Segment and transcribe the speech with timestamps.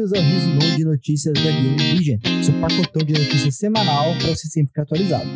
[0.00, 4.48] bem-vindos ao resumo de notícias da Game Vision, seu pacotão de notícias semanal para você
[4.48, 5.28] sempre ficar atualizado.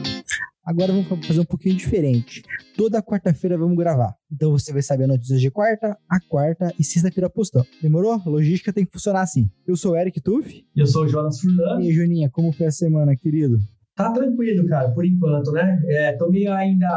[0.65, 2.43] Agora vamos fazer um pouquinho diferente.
[2.75, 4.15] Toda quarta-feira vamos gravar.
[4.33, 7.63] Então você vai saber notícias de quarta, a quarta e sexta-feira postão.
[7.83, 8.19] Demorou?
[8.25, 9.51] Logística tem que funcionar assim.
[9.67, 10.65] Eu sou o Eric Tuff.
[10.75, 11.83] E eu sou o Jonas Furlan.
[11.83, 13.59] E aí, Juninha, como foi a semana, querido?
[13.95, 15.79] Tá tranquilo, cara, por enquanto, né?
[15.89, 16.89] É, tô meio ainda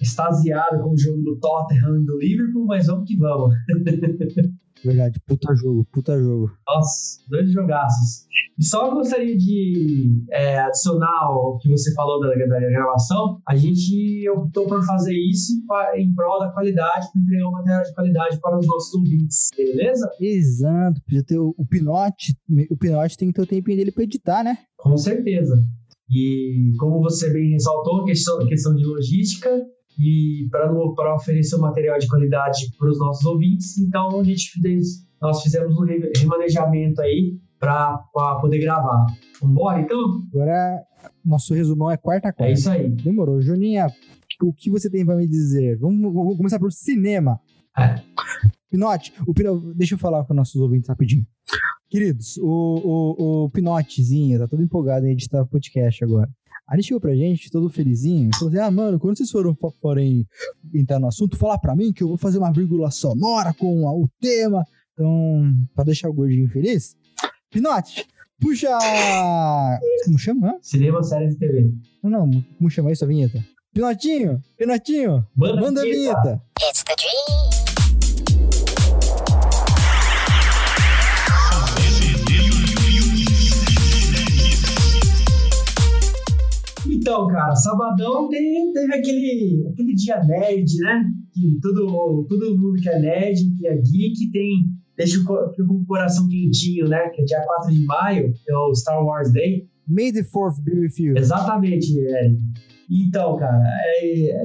[0.00, 3.54] extasiado com o jogo do Tottenham e do Liverpool, mas vamos que vamos.
[4.84, 6.50] Verdade, puta jogo, puta jogo.
[6.66, 8.26] Nossa, dois jogaços.
[8.58, 13.40] E só gostaria de é, adicionar o que você falou da, da, gravação.
[13.48, 15.52] A gente optou por fazer isso
[15.94, 20.10] em prol da qualidade, para entregar um material de qualidade para os nossos ouvintes, beleza?
[20.20, 22.36] Exato, podia ter o, o Pinote.
[22.70, 24.58] O Pinote tem que ter o tempinho dele para editar, né?
[24.76, 25.56] Com certeza.
[26.10, 29.50] E como você bem ressaltou, questão, a questão de logística,
[29.98, 33.78] e para oferecer um material de qualidade para os nossos ouvintes.
[33.78, 35.84] Então a gente fez, nós fizemos um
[36.16, 37.98] remanejamento aí para
[38.40, 39.06] poder gravar.
[39.40, 40.22] Vambora então?
[40.32, 40.82] Agora
[41.24, 42.50] nosso resumão é quarta quarta.
[42.50, 42.90] É isso aí.
[42.90, 43.40] Demorou.
[43.40, 43.88] Juninha,
[44.42, 45.78] o que você tem para me dizer?
[45.78, 47.40] Vamos, vamos começar por cinema.
[47.78, 48.00] É.
[48.70, 51.26] Pinote, o Pino, deixa eu falar com nossos ouvintes rapidinho.
[51.88, 56.28] Queridos, o, o, o Pinotezinho tá todo empolgado em editar podcast agora.
[56.68, 60.26] Aí ele chegou pra gente, todo felizinho, falou assim: Ah, mano, quando vocês foram, forem
[60.74, 64.08] entrar no assunto, falar pra mim que eu vou fazer uma vírgula sonora com o
[64.20, 64.64] tema.
[64.92, 65.42] Então,
[65.74, 66.96] pra deixar o gordinho feliz,
[67.50, 68.06] Pinote,
[68.40, 68.68] puxa.
[70.04, 70.58] Como chama?
[70.62, 71.72] Cinema, séries e TV.
[72.02, 73.44] Não, não, como chama isso a vinheta?
[73.72, 76.42] Pinotinho, Pinotinho, manda, manda a vinheta.
[76.62, 77.53] It's the dream.
[87.04, 91.04] Então, cara, sabadão teve, teve aquele, aquele dia nerd, né?
[91.34, 94.70] Que todo, todo mundo que é nerd, que é geek, tem.
[94.96, 97.10] Deixa o, o coração quentinho, né?
[97.10, 99.68] Que é dia 4 de maio, é o Star Wars Day.
[99.86, 101.14] May the 4th be with you.
[101.14, 102.38] Exatamente, Eric.
[102.90, 103.62] Então, cara,
[103.98, 104.44] é, é,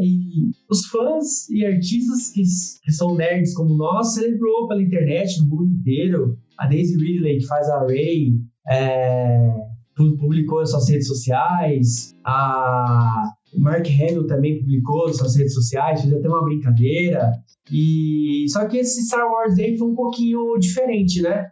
[0.70, 2.42] os fãs e artistas que,
[2.84, 6.38] que são nerds como nós celebrou pela internet, no mundo inteiro.
[6.58, 8.34] A Daisy Ridley, que faz a Ray,
[8.70, 9.69] é,
[10.18, 13.24] publicou nas suas redes sociais, a
[13.58, 17.32] Mark Hamill também publicou nas suas redes sociais, fez até uma brincadeira.
[17.72, 21.52] E só que esse Star Wars Day foi um pouquinho diferente, né?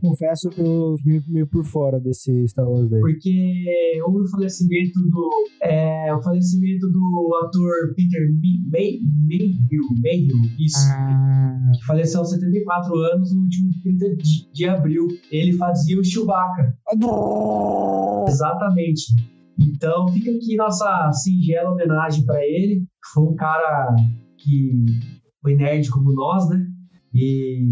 [0.00, 3.00] Confesso que eu fiquei meio por fora desse Star Wars Day.
[3.00, 3.64] Porque
[4.04, 5.30] houve o falecimento do.
[5.62, 8.28] É, o falecimento do ator Peter
[8.70, 10.86] May, Mayhew, Mayhew isso.
[10.92, 11.72] Ah.
[11.74, 15.08] Que faleceu aos 74 anos no último 30 de, de abril.
[15.30, 16.76] Ele fazia o Chewbacca.
[18.28, 19.14] Exatamente.
[19.58, 22.84] Então fica aqui nossa singela homenagem para ele.
[23.14, 23.96] Foi um cara
[24.36, 24.84] que
[25.40, 26.75] foi nerd como nós, né?
[27.18, 27.64] E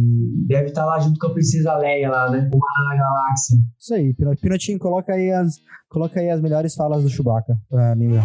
[0.46, 2.48] deve estar tá lá junto com a Princesa Leia lá, né?
[2.54, 3.58] Uma na galáxia.
[3.78, 5.56] Isso aí, Pinotinho, coloca aí as,
[5.90, 8.24] coloca aí as melhores falas do Chewbacca pra lembrar.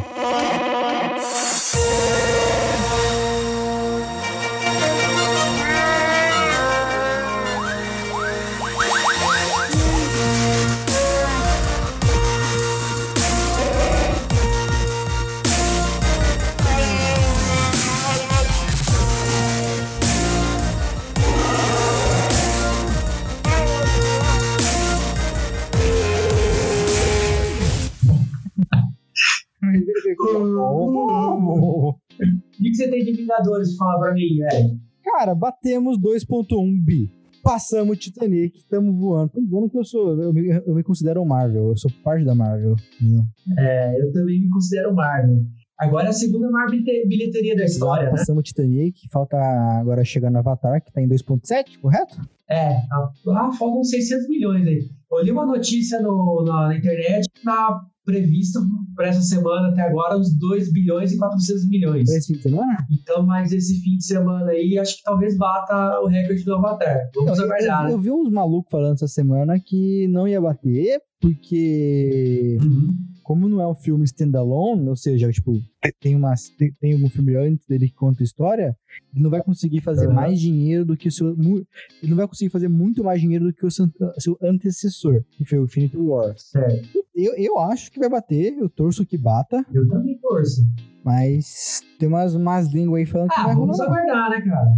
[33.30, 34.80] Vingadores falar pra mim, velho?
[35.04, 37.12] Cara, batemos 2.1 bi.
[37.44, 39.30] Passamos o Titanic, estamos voando.
[39.30, 40.20] Tão bom que eu sou.
[40.20, 42.76] Eu me, eu me considero Marvel, eu sou parte da Marvel.
[43.00, 43.24] Entendeu?
[43.58, 45.38] É, eu também me considero Marvel.
[45.78, 48.12] Agora é a segunda maior bilheteria da história, né?
[48.12, 49.38] Passamos o Titanic, falta
[49.80, 52.18] agora chegar no Avatar, que tá em 2.7, correto?
[52.50, 54.90] É, ah, faltam 600 milhões aí.
[55.12, 57.80] Eu li uma notícia no, na, na internet que tá
[58.10, 58.60] previsto
[58.96, 62.10] para essa semana até agora uns 2 bilhões e 400 milhões.
[62.10, 62.88] Esse fim de semana?
[62.92, 67.10] Então, mas esse fim de semana aí, acho que talvez bata o recorde do Avatar.
[67.16, 67.84] Vamos eu, aguardar.
[67.84, 67.94] Eu, né?
[67.94, 72.58] eu, vi uns malucos falando essa semana que não ia bater, porque.
[72.62, 75.62] Uhum como não é um filme standalone, ou seja, tipo,
[76.02, 78.76] tem, uma, tem, tem algum filme antes dele que conta a história,
[79.14, 80.16] ele não vai conseguir fazer uhum.
[80.16, 81.30] mais dinheiro do que o seu.
[81.30, 83.86] Ele não vai conseguir fazer muito mais dinheiro do que o seu,
[84.18, 86.34] seu antecessor, que foi o Infinity War.
[86.40, 86.90] Certo.
[87.16, 89.64] Eu, eu acho que vai bater, eu torço que bata.
[89.72, 90.64] Eu também torço.
[91.06, 93.68] Mas tem umas, umas línguas aí falando ah, que vai rolar.
[93.68, 94.72] Vamos aguardar, né, cara?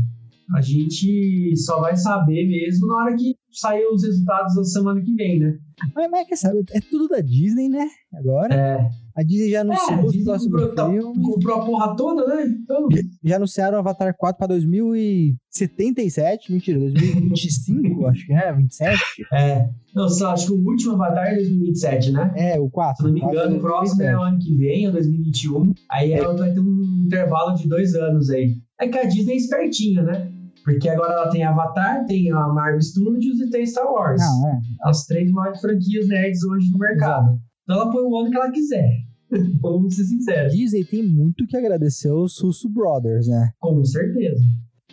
[0.57, 5.13] A gente só vai saber mesmo na hora que sair os resultados da semana que
[5.13, 5.57] vem, né?
[5.95, 7.87] Mas, mas quer saber, é tudo da Disney, né?
[8.13, 8.53] Agora.
[8.53, 8.89] É.
[9.13, 11.25] A Disney já anunciou É, os Disney próximos comprou, tá- filmes.
[11.27, 12.45] comprou a porra toda, né?
[12.47, 12.87] Então,
[13.23, 16.51] Já anunciaram Avatar 4 pra 2077.
[16.51, 18.99] Mentira, 2025, acho que é, 27.
[19.33, 19.69] é.
[19.93, 22.33] Não, só acho que o último Avatar é 2027, né?
[22.37, 23.05] É, o Se 4.
[23.07, 25.73] não me engano, o próximo é o ano que vem, ou 2021.
[25.89, 28.55] Aí ela vai ter um intervalo de dois anos aí.
[28.79, 30.31] É que a Disney é espertinha, né?
[30.63, 34.21] Porque agora ela tem Avatar, tem a Marvel Studios e tem Star Wars.
[34.21, 34.59] Não, é.
[34.83, 37.39] As três maiores franquias nerds hoje no mercado.
[37.63, 38.89] Então ela põe o ano que ela quiser.
[39.61, 40.53] Vamos ser sinceros.
[40.53, 43.49] Disney tem muito que agradecer aos Susso Brothers, né?
[43.59, 44.41] Com certeza.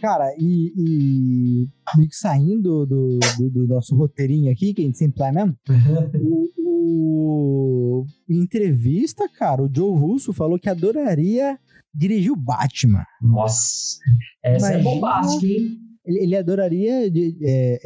[0.01, 4.97] Cara, e, e meio que saindo do, do, do nosso roteirinho aqui, que a gente
[4.97, 5.57] sempre vai mesmo,
[6.23, 11.59] o, o- em entrevista, cara, o Joe Russo falou que adoraria
[11.99, 13.05] dirigir o Batman.
[13.21, 13.99] Nossa.
[14.43, 14.83] Essa é Imagina.
[14.91, 15.77] bombástica, hein?
[16.07, 17.81] Ele, ele adoraria de- é,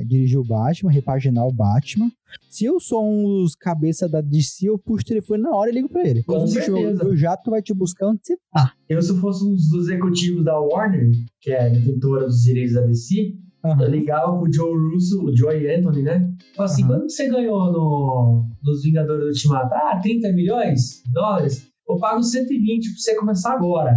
[0.00, 2.10] é, dirigir o Batman, repaginar o Batman.
[2.50, 5.74] Se eu sou um dos cabeça da DC, eu puxo o telefone na hora e
[5.74, 6.22] ligo pra ele.
[6.24, 7.06] Com certeza.
[7.06, 8.74] O jato vai te buscar onde você tá.
[8.86, 11.10] Eu, se eu fosse um dos executivos da Warner,
[11.40, 13.32] que é detentora dos direitos da DC,
[13.64, 13.82] Aham.
[13.82, 16.30] eu ligava pro Joe Russo, o Joey Anthony, né?
[16.54, 16.98] Falava assim, Aham.
[16.98, 19.72] quanto você ganhou no, nos Vingadores do Ultimato?
[19.74, 21.66] Ah, 30 milhões de dólares?
[21.88, 23.96] Eu pago 120 pra você começar agora.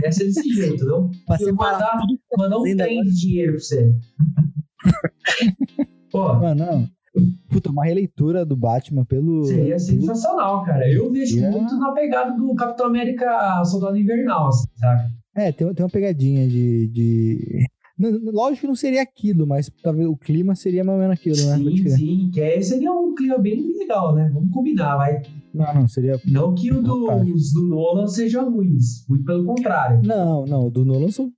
[0.00, 1.10] Deve ser desse jeito, não?
[1.26, 1.98] Pra Eu mandar,
[2.36, 3.94] mandar um trem de dinheiro pra você.
[6.10, 6.88] Pô, Mano, não.
[7.48, 9.44] Puta, uma releitura do Batman pelo.
[9.44, 10.90] seria sensacional, cara.
[10.90, 15.10] Eu vejo muito na pegada do Capitão América Soldado Invernal, assim, sabe?
[15.36, 16.88] É, tem, tem uma pegadinha de.
[16.88, 17.66] de...
[18.32, 21.56] Lógico que não seria aquilo, mas talvez o clima seria mais ou menos aquilo, né?
[21.56, 24.30] Sim, sim, que aí seria um clima bem legal, né?
[24.32, 25.20] Vamos combinar, vai.
[25.52, 26.20] Não, não, seria.
[26.26, 30.00] Não que o dos, do Nolan seja ruins, muito pelo contrário.
[30.04, 31.32] Não, não, o do Nolan são.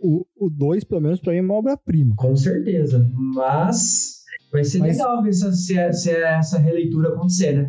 [0.00, 2.14] O 2, pelo menos, pra mim, é uma obra-prima.
[2.16, 3.10] Com certeza.
[3.14, 4.18] Mas
[4.52, 7.68] vai ser Mas- legal ver se, se, se essa releitura acontecer, né?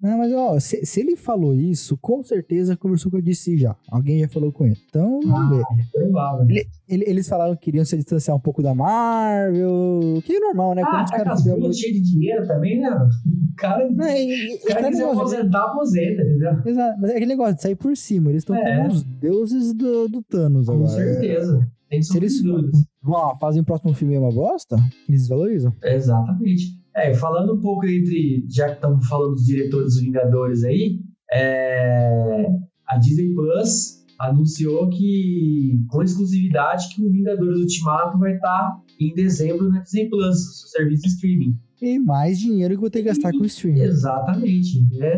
[0.00, 3.76] Não, mas ó, se, se ele falou isso, com certeza conversou com a DC já.
[3.88, 4.76] Alguém já falou com ele.
[4.88, 5.64] Então, vamos ver.
[5.92, 6.46] Provável.
[6.88, 10.20] Ele- eles falaram que queriam se distanciar um pouco da Marvel.
[10.24, 10.82] Que é normal, né?
[10.84, 11.24] Ah, Quando os tá com
[11.60, 12.90] caras cheias de dinheiro também, né?
[12.90, 16.52] O cara, Não, e- cara quiser negócio, aposentar, aposenta, entendeu?
[16.66, 18.30] Exato, mas é aquele negócio de sair por cima.
[18.30, 18.76] Eles estão É.
[18.78, 20.88] como os deuses do, do Thanos Com agora.
[20.90, 21.68] certeza.
[21.88, 22.72] Tem Se eles dúvidas.
[23.02, 24.76] vão lá, fazem o próximo filme é uma bosta,
[25.08, 25.74] eles desvalorizam.
[25.84, 26.80] Exatamente.
[26.94, 31.00] É, falando um pouco entre, já que estamos falando dos diretores dos Vingadores aí,
[31.32, 32.46] é,
[32.86, 39.68] a Disney Plus anunciou que, com exclusividade, que o Vingadores Ultimato vai estar em dezembro
[39.70, 41.56] na Disney Plus, seu serviço de streaming.
[41.80, 43.80] E mais dinheiro que eu vou ter que gastar com o streaming.
[43.80, 44.86] Exatamente.
[45.00, 45.16] É,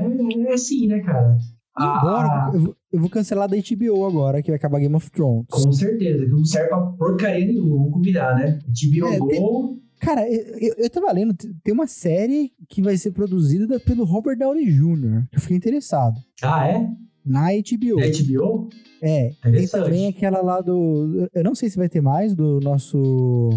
[0.49, 1.37] é assim, né, cara?
[1.77, 5.11] Ah, Embora, eu, vou- eu vou cancelar da HBO agora, que vai acabar Game of
[5.11, 5.45] Thrones.
[5.51, 8.61] com certeza, que não serve pra porcaria nenhuma, vamos combinar, né?
[8.69, 13.81] HBO É, Go, Cara, eu, eu, tava lendo, tem uma série que vai ser produzida
[13.81, 15.27] pelo Robert Downey Jr.
[15.33, 16.21] Eu fiquei interessado.
[16.43, 16.89] ah, é?
[17.25, 18.01] Na HBO.
[18.01, 18.69] É HBO?
[19.01, 21.27] É, tem também aquela lá do.
[21.33, 23.49] Eu não sei se vai ter mais, do nosso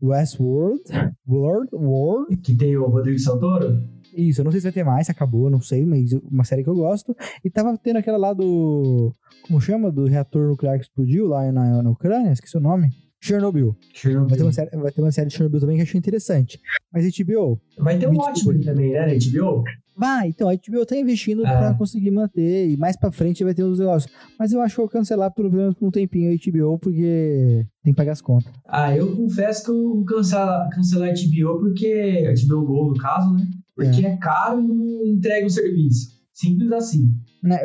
[0.00, 0.82] Westworld.
[1.28, 2.36] World, World.
[2.36, 3.82] Que tem o Rodrigo Santoro?
[4.16, 6.62] Isso, eu não sei se vai ter mais, se acabou, não sei, mas uma série
[6.62, 7.16] que eu gosto.
[7.44, 9.12] E tava tendo aquela lá do.
[9.42, 9.90] Como chama?
[9.90, 12.90] Do reator nuclear que explodiu lá na, na Ucrânia, esqueci o nome.
[13.20, 13.76] Chernobyl.
[13.94, 14.28] Chernobyl.
[14.28, 16.60] Vai ter, uma série, vai ter uma série de Chernobyl também que eu achei interessante.
[16.92, 17.60] Mas HBO.
[17.78, 19.64] Vai ter um ótimo também, né, na HBO?
[19.98, 21.56] Vai, então a HBO tá investindo Ah.
[21.58, 22.68] pra conseguir manter.
[22.68, 24.12] E mais pra frente vai ter os negócios.
[24.38, 27.66] Mas eu acho que eu vou cancelar pelo menos por um tempinho a HBO, porque
[27.82, 28.52] tem que pagar as contas.
[28.66, 32.26] Ah, eu confesso que eu vou cancelar, cancelar a HBO porque.
[32.28, 33.46] A HBO Go, no caso, né?
[33.74, 36.14] Porque é, caro e não entrega o serviço.
[36.32, 37.10] Simples assim.
[37.46, 37.58] Né,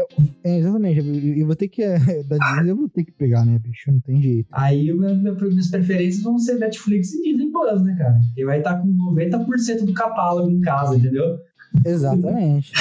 [0.43, 0.99] é, exatamente.
[0.99, 1.05] Eu,
[1.37, 1.81] eu vou ter que.
[2.27, 3.91] Da Disney eu vou ter que pegar, né, bicho?
[3.91, 4.47] Não tem jeito.
[4.51, 8.19] Aí minha- minhas preferências vão ser Netflix e Disney Plus, né, cara?
[8.35, 11.37] Que vai estar com 90% do catálogo em casa, entendeu?
[11.85, 12.71] Exatamente.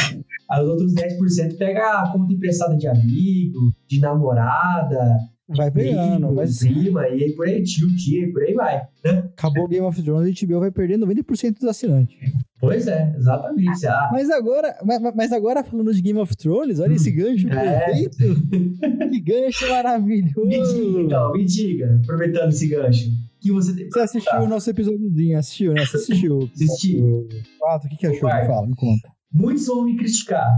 [0.50, 5.16] Aí os outros 10% pega a conta emprestada de amigo, de namorada,
[5.56, 8.82] Vai pegando, mas prima, e aí por aí, tio, tia, e por aí vai.
[9.04, 12.14] acabou o Game of Thrones, a HBO vai perder 90% dos assinantes.
[12.60, 13.86] Pois é, exatamente.
[13.86, 17.80] Ah, Mas agora, mas, mas agora falando de Game of Thrones, olha esse gancho É.
[17.86, 18.16] perfeito.
[19.10, 20.46] Que gancho maravilhoso.
[20.46, 23.08] me diga, então, me diga, aproveitando esse gancho,
[23.40, 25.84] que você tem Você assistiu o nosso episódiozinho, assistiu, né?
[25.86, 26.48] Você assistiu.
[26.54, 27.00] Assisti.
[27.00, 27.26] O
[27.58, 28.20] quatro, o que, que achou?
[28.20, 28.46] quarto.
[28.46, 29.08] Fala, me conta.
[29.32, 30.48] Muitos vão me criticar,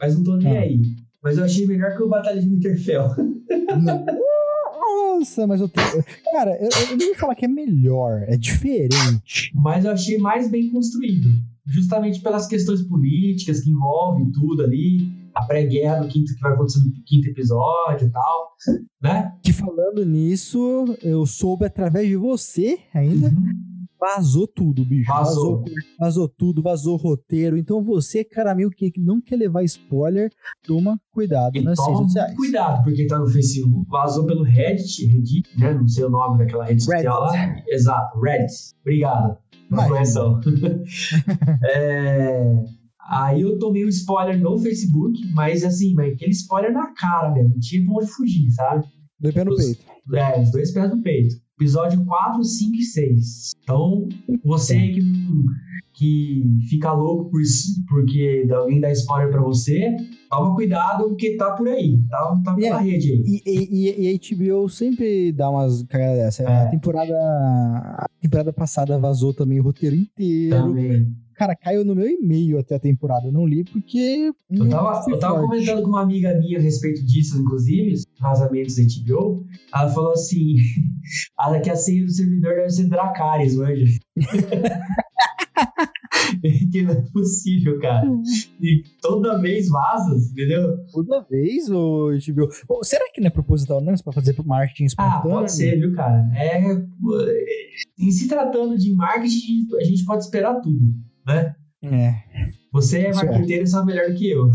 [0.00, 0.60] mas não tô nem Ah.
[0.60, 0.80] aí.
[1.22, 3.06] Mas eu achei melhor que o Batalha de Winterfell.
[4.92, 5.80] Nossa, mas eu tô...
[6.32, 9.50] Cara, eu, eu não vou falar que é melhor, é diferente.
[9.54, 11.28] Mas eu achei mais bem construído.
[11.66, 15.10] Justamente pelas questões políticas que envolvem tudo ali.
[15.34, 18.52] A pré-guerra do quinto que vai acontecer no quinto episódio e tal.
[19.02, 19.32] Né?
[19.42, 23.61] Que falando nisso, eu soube através de você ainda, Uhum.
[24.02, 25.08] Vazou tudo, bicho.
[25.08, 25.60] Vazou.
[25.60, 27.56] Vazou, vazou tudo, vazou roteiro.
[27.56, 30.28] Então você, cara, meio que não quer levar spoiler,
[30.66, 32.34] toma cuidado E nas toma redes sociais.
[32.36, 33.88] cuidado, porque tá no Facebook.
[33.88, 35.74] Vazou pelo Reddit, Reddit, né?
[35.74, 37.32] Não sei o nome daquela rede social lá.
[37.68, 38.74] Exato, Reddit.
[38.80, 40.40] Obrigado pela correção.
[41.64, 42.64] É,
[43.08, 47.50] Aí eu tomei um spoiler no Facebook, mas assim, mas aquele spoiler na cara mesmo.
[47.50, 48.86] Não tinha pra onde fugir, sabe?
[49.20, 49.84] Dois pés no peito.
[50.14, 51.34] É, os dois pés no peito.
[51.62, 53.52] Episódio 4, 5 e 6.
[53.62, 54.08] Então,
[54.44, 55.00] você que,
[55.94, 57.40] que fica louco por,
[57.88, 59.94] porque alguém dá spoiler pra você,
[60.30, 62.00] toma cuidado porque tá por aí.
[62.08, 62.82] Tá, tá pela Yeah.
[62.82, 63.22] rede aí.
[63.26, 66.42] E, e, e- e a HBO sempre dá umas cagadas dessa.
[66.42, 66.46] É.
[66.46, 67.14] A temporada.
[67.14, 70.56] A temporada passada vazou também o roteiro inteiro.
[70.56, 71.14] Também.
[71.42, 73.26] Cara, caiu no meu e-mail até a temporada.
[73.26, 74.32] Eu não li porque.
[74.48, 78.76] Eu tava, eu tava comentando com uma amiga minha a respeito disso, inclusive, os vazamentos
[78.76, 79.44] da HBO.
[79.74, 80.54] Ela falou assim:
[81.36, 83.84] ah, que a senha do servidor deve ser Dracarys, manja.
[86.70, 88.08] que não é possível, cara.
[88.60, 90.76] E toda vez vaza, entendeu?
[90.92, 92.48] Toda vez o HBO.
[92.68, 93.94] Ô, será que não é proposital, não?
[93.94, 95.22] Isso Pra fazer pro marketing Ah, espontâneo?
[95.22, 96.24] pode ser, viu, cara?
[96.36, 96.60] É,
[97.98, 100.78] em se tratando de marketing, a gente pode esperar tudo,
[101.26, 101.54] né?
[101.84, 102.14] É.
[102.72, 103.14] Você é é.
[103.14, 104.50] marqueteiro e sabe melhor do que eu.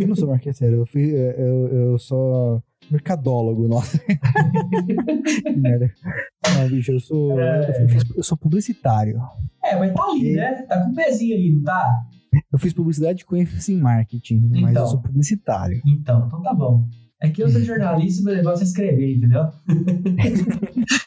[0.00, 3.98] Eu não sou marqueteiro, eu, fui, eu, eu sou mercadólogo, nossa.
[5.56, 5.90] Merda.
[6.54, 7.40] Não, bicho, eu sou.
[7.40, 7.82] É.
[7.82, 9.18] Eu, fiz- eu sou publicitário.
[9.64, 10.62] É, mas tá ali, né?
[10.62, 11.88] Tá com o pezinho ali, não tá?
[12.52, 14.82] Eu fiz publicidade com ênfase em marketing, mas Então.
[14.82, 15.80] eu sou publicitário.
[15.86, 16.86] Então, então tá bom.
[17.22, 19.44] É que eu sou jornalista e meu negócio é escrever, entendeu?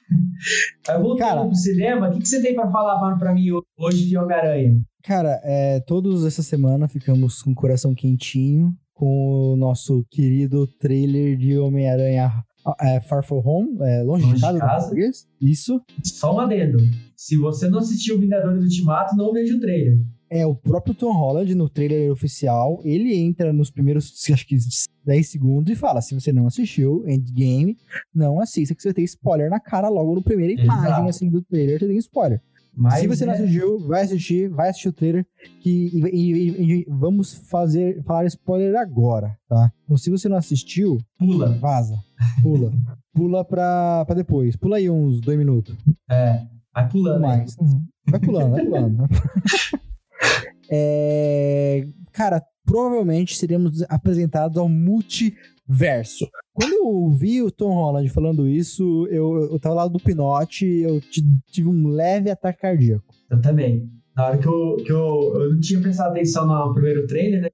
[0.87, 1.45] Mas voltando Cara.
[1.45, 3.45] pro cinema, o que, que você tem pra falar pra mim
[3.77, 4.81] hoje de Homem-Aranha?
[5.03, 11.37] Cara, é, todos essa semana ficamos com o coração quentinho com o nosso querido trailer
[11.37, 12.43] de Homem-Aranha
[12.81, 15.27] é, Far From Home, é, longe, Longe de de casa, no casa.
[15.41, 15.81] Isso.
[16.03, 16.77] Só um adendo.
[17.15, 19.99] Se você não assistiu Vingadores Ultimato, não veja o trailer.
[20.29, 22.81] É o próprio Tom Holland no trailer oficial.
[22.83, 24.57] Ele entra nos primeiros, acho que
[25.05, 27.77] 10 segundos e fala: se você não assistiu Endgame,
[28.13, 30.79] não assista, que você tem spoiler na cara logo no primeira Exato.
[30.79, 32.41] imagem assim do trailer, você tem spoiler.
[32.75, 35.25] Mas se você não né, assistiu, vai assistir, vai assistir o trailer
[35.61, 39.71] que, e, e- e- vamos fazer falar spoiler agora, tá?
[39.83, 41.49] Então, se você não assistiu, pula.
[41.57, 41.97] vaza,
[42.41, 42.71] pula,
[43.13, 45.75] pula pra, pra depois, pula aí uns dois minutos,
[46.09, 47.21] É, vai pulando.
[47.21, 47.55] mais,
[48.09, 48.97] vai pulando, vai pulando.
[50.71, 54.69] É, cara, provavelmente seremos apresentados ao
[55.69, 56.27] multiverso.
[56.53, 60.99] Quando eu vi o Tom Holland falando isso, eu, eu tava lá do Pinote, eu
[60.99, 63.05] ti- tive um leve ataque cardíaco.
[63.29, 63.89] Eu também.
[64.15, 67.49] Na hora que eu, que eu, eu não tinha prestado atenção no primeiro trailer, né?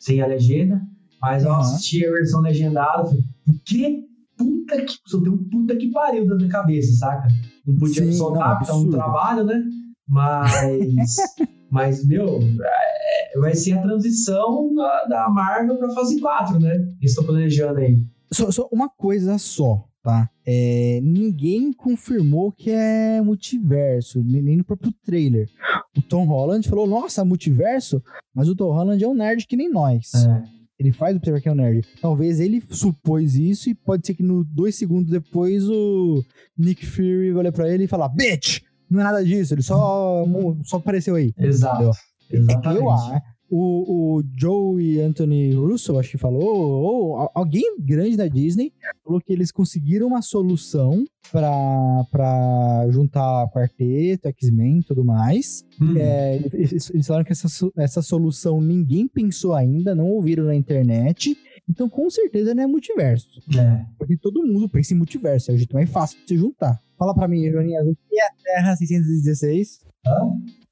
[0.00, 0.80] Sem a legenda.
[1.20, 3.04] Mas eu assisti a versão legendada.
[3.04, 3.22] Falei,
[3.64, 4.04] que
[4.36, 4.94] puta que.
[5.06, 7.28] Só um puta que pariu dentro da cabeça, saca?
[7.64, 9.62] Não podia Sim, soltar, não, porque tá um trabalho, né?
[10.08, 11.14] Mas.
[11.72, 16.86] mas, meu, é, vai ser a transição da, da Marvel pra fase 4, né?
[17.00, 17.98] Estão planejando aí.
[18.30, 20.28] Só, só uma coisa só, tá?
[20.44, 25.48] É, ninguém confirmou que é multiverso, nem no próprio trailer.
[25.96, 28.02] O Tom Holland falou, nossa, multiverso?
[28.34, 30.12] Mas o Tom Holland é um nerd que nem nós.
[30.14, 30.42] É.
[30.78, 31.86] Ele faz o que é um nerd.
[32.02, 36.22] Talvez ele supôs isso e pode ser que no dois segundos depois o
[36.58, 38.60] Nick Fury olha pra ele e fala, bitch!
[38.92, 40.24] Não é nada disso, ele só,
[40.64, 41.32] só apareceu aí.
[41.38, 41.90] Exato.
[42.30, 42.82] Exatamente.
[42.82, 43.20] Eu, ah,
[43.50, 48.72] o, o Joe e Anthony Russo, acho que falou, ou al- alguém grande da Disney,
[49.04, 55.64] falou que eles conseguiram uma solução pra juntar quarteto, X-Men e tudo mais.
[55.80, 55.94] Hum.
[55.96, 61.36] É, eles, eles falaram que essa, essa solução ninguém pensou ainda, não ouviram na internet.
[61.68, 63.40] Então, com certeza, não é multiverso.
[63.56, 63.84] É.
[63.98, 66.80] Porque todo mundo pensa em multiverso, é o jeito mais fácil de se juntar.
[66.98, 69.80] Fala pra mim, Joninhas, o que é a Terra 616?
[70.06, 70.18] Hã?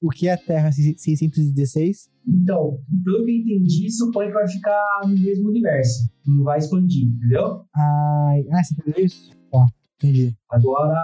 [0.02, 2.10] O que é a Terra 616?
[2.26, 6.08] Então, pelo que eu entendi, supõe que vai ficar no mesmo universo.
[6.26, 7.64] Não vai expandir, entendeu?
[7.74, 9.30] Ai, ah, você entendeu isso?
[9.50, 9.66] Tá,
[9.96, 10.36] entendi.
[10.50, 11.00] Agora,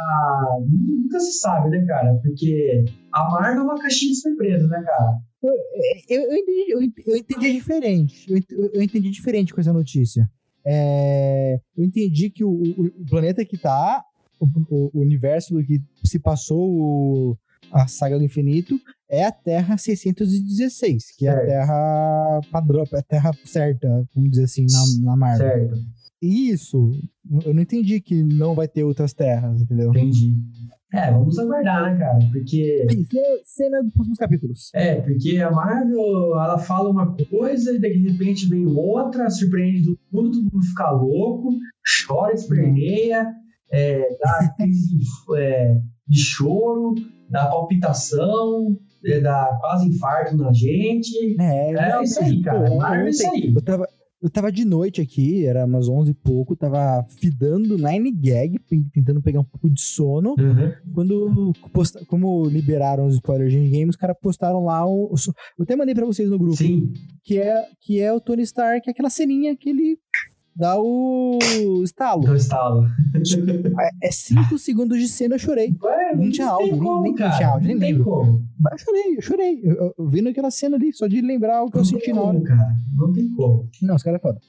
[0.69, 2.15] nunca se sabe, né, cara?
[2.23, 5.19] Porque a Marvel é uma caixinha de surpresa, né, cara?
[5.43, 5.53] Eu,
[6.19, 8.31] eu entendi, eu, ent- eu entendi diferente.
[8.31, 10.29] Eu, ent- eu entendi diferente com essa notícia.
[10.65, 14.03] É, eu entendi que o, o- o planeta que tá,
[14.41, 17.39] o, o- universo do que se passou
[17.71, 18.79] a saga do infinito,
[19.09, 21.47] é a Terra 616, que é a Certo.
[21.49, 25.47] Terra padrão, a Terra certa, vamos dizer assim, na, na Marvel.
[25.69, 25.85] Certo,
[26.21, 26.93] Isso,
[27.45, 29.91] eu não entendi que não vai ter outras terras, entendeu?
[29.91, 30.35] entendi.
[30.93, 32.19] É, vamos aguardar, né, cara?
[32.33, 32.87] Porque.
[32.89, 34.71] Cena- Cena dos próximos capítulos.
[34.75, 35.99] É, porque a Marvel,
[36.39, 40.91] ela fala uma coisa e de repente vem outra, surpreende todo mundo, todo mundo fica
[40.91, 41.51] louco,
[42.07, 43.27] chora, esperneia,
[43.71, 45.05] é, dá crise de,
[45.39, 46.95] é, de choro,
[47.29, 51.37] dá palpitação, é, dá quase infarto na gente.
[51.41, 52.65] É, É não, isso aí, cara.
[52.65, 53.53] pô, Marvel é isso aí.
[53.55, 53.89] Eu tava,
[54.23, 58.59] eu tava de noite aqui, era umas 11 e pouco, tava fidando Nine Gag,
[58.93, 60.31] tentando pegar um pouco de sono.
[60.39, 60.73] Uhum.
[60.95, 65.17] Quando, posta- como liberaram os spoilers de Endgame, os caras postaram lá o, o-
[65.59, 66.93] Eu até mandei pra vocês no grupo, Sim.
[67.23, 69.99] que é, que é o Tony Stark, aquela ceninha que ele
[70.57, 71.39] dá o
[71.85, 72.23] estalo.
[72.23, 72.87] Então estalo.
[74.03, 75.75] É 5 segundos de cena, eu chorei.
[75.83, 77.37] Ué, Não tinha áudio, nem- como, nem cara.
[77.37, 78.05] tinha áudio, nem não tem lembro.
[78.11, 78.47] como.
[78.59, 79.61] Mas eu chorei, eu chorei.
[79.63, 82.05] Eu, eu- eu vendo aquela cena ali, só de lembrar o que eu Não senti
[82.07, 82.33] tem na hora.
[82.35, 82.75] como, cara.
[82.97, 83.69] Não tem como.
[83.83, 84.41] Não, os caras é foda.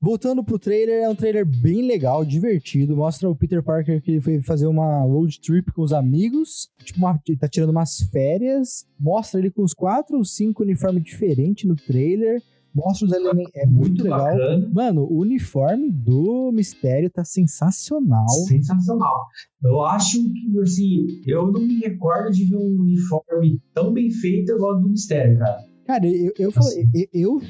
[0.00, 2.96] Voltando pro trailer, é um trailer bem legal, divertido.
[2.96, 6.68] Mostra o Peter Parker que ele foi fazer uma road trip com os amigos.
[6.84, 8.84] Tipo, uma- ele tá tirando umas férias.
[8.98, 12.40] Mostra ele com os quatro ou cinco uniformes diferentes no trailer.
[12.78, 13.52] Mostra os elementos.
[13.54, 14.18] É muito, legal.
[14.18, 14.70] bacana.
[14.72, 18.28] Mano, o uniforme do Mistério tá sensacional.
[18.46, 19.26] Sensacional.
[19.62, 24.52] Eu acho que, assim, eu não me recordo de ver um uniforme tão bem feito
[24.52, 25.58] igual do Mistério, cara.
[25.86, 27.40] Cara, eu, eu, falei- eu, eu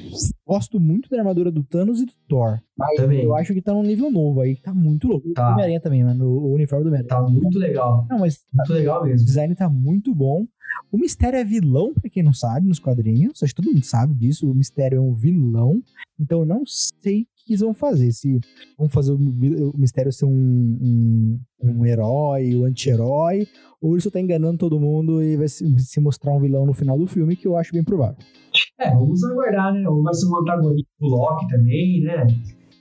[0.47, 2.57] gosto muito da armadura do Thanos e do Thor.
[2.77, 3.21] Mas Também.
[3.25, 5.33] eu acho que tá num nível novo aí, tá muito louco.
[5.33, 5.49] Tá.
[5.49, 6.25] O Homem-Aranha também, mano.
[6.25, 7.09] O, o uniforme do Homem-Aranha.
[7.09, 8.07] Tá muito legal.
[8.09, 9.25] Não, mas Muito legal O mesmo.
[9.25, 10.45] design tá muito bom.
[10.91, 13.43] O Mistério é vilão, pra quem não sabe, nos quadrinhos.
[13.43, 14.49] Acho que todo mundo sabe disso.
[14.49, 15.81] O Mistério é um vilão.
[16.19, 18.11] Então eu não sei o que eles vão fazer.
[18.11, 18.39] Se
[18.77, 19.19] vão fazer o,
[19.77, 23.47] Mistério ser um, um, um herói, um anti-herói,
[23.81, 26.97] ou ele só tá enganando todo mundo e vai se, mostrar um vilão no final
[26.97, 28.17] do filme, que eu acho bem provável.
[28.79, 29.87] É, vamos aguardar, né?
[29.87, 32.27] Ou vai ser um antagonista do Loki também, né?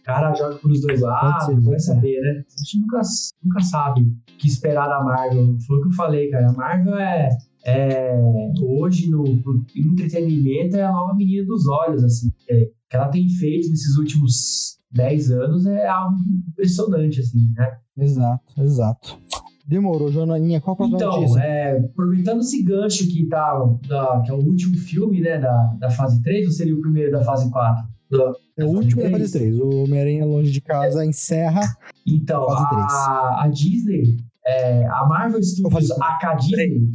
[0.01, 2.31] O cara joga por os dois lados, ser, vai saber, né?
[2.31, 3.01] A gente nunca,
[3.45, 5.59] nunca sabe o que esperar da Marvel.
[5.67, 6.49] Foi o que eu falei, cara.
[6.49, 7.29] A Marvel é,
[7.69, 8.15] é
[8.61, 12.33] hoje, no, no entretenimento, é a nova menina dos olhos, assim.
[12.49, 16.17] É, o que ela tem feito nesses últimos 10 anos é algo
[16.49, 17.77] impressionante, assim, né?
[17.97, 19.19] Exato, exato.
[19.67, 20.61] Demorou, Jonaninha.
[20.63, 21.41] Qual a próxima Então, notícia?
[21.41, 23.53] é, aproveitando esse gancho que tá,
[23.87, 27.13] da- que é o último filme, né, da, da fase 3, ou seria o primeiro
[27.13, 27.87] da fase 4?
[28.11, 29.59] Da- É o último da fase 3.
[29.59, 31.61] O Homem-Aranha Longe de Casa encerra.
[32.07, 34.17] Então, Fase a, a Disney,
[34.49, 36.89] é, a Marvel Studios, a Disney,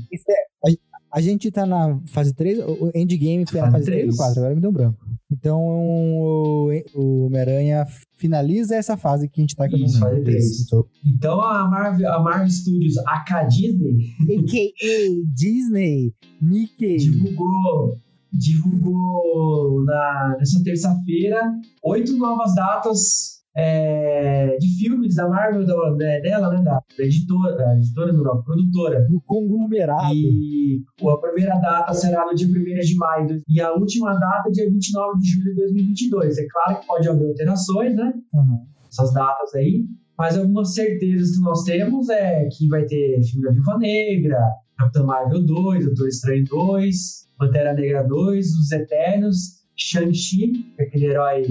[1.12, 4.18] A gente tá na fase 3, o Endgame foi na Fase fase 3 ou três.
[4.18, 5.06] 4, agora me deu um branco.
[5.32, 7.86] Então o, o Homem-Aranha
[8.18, 10.46] finaliza essa fase que a gente tá não Isso, fase três.
[10.46, 10.88] Isso.
[11.06, 15.34] então a Marvel, a Marvel Studios, a K Disney, A.K.A.
[15.34, 16.98] Disney, Mickey.
[16.98, 17.98] divulgou,
[18.32, 21.52] divulgou na, nessa terça-feira
[21.84, 27.56] oito novas datas é, de filmes da Marvel, da, da- dela, né, da, da editora,
[27.56, 29.08] da editora, não, produtora.
[29.10, 30.14] No conglomerado.
[30.14, 34.52] E a primeira data será no dia 1 de maio e a última data é
[34.52, 36.38] dia 29 de julho de 2022.
[36.38, 38.14] É claro que pode haver alterações, né?
[38.34, 38.66] Uhum.
[38.92, 39.86] Essas datas aí.
[40.18, 44.40] Mas algumas certezas que nós temos é que vai ter filme da Viúva Negra,
[44.78, 46.96] Capitão Marvel 2, Doutor Estranho 2,
[47.38, 49.38] Pantera Negra 2, Os Eternos,
[49.76, 51.44] Shang-Chi, que é aquele herói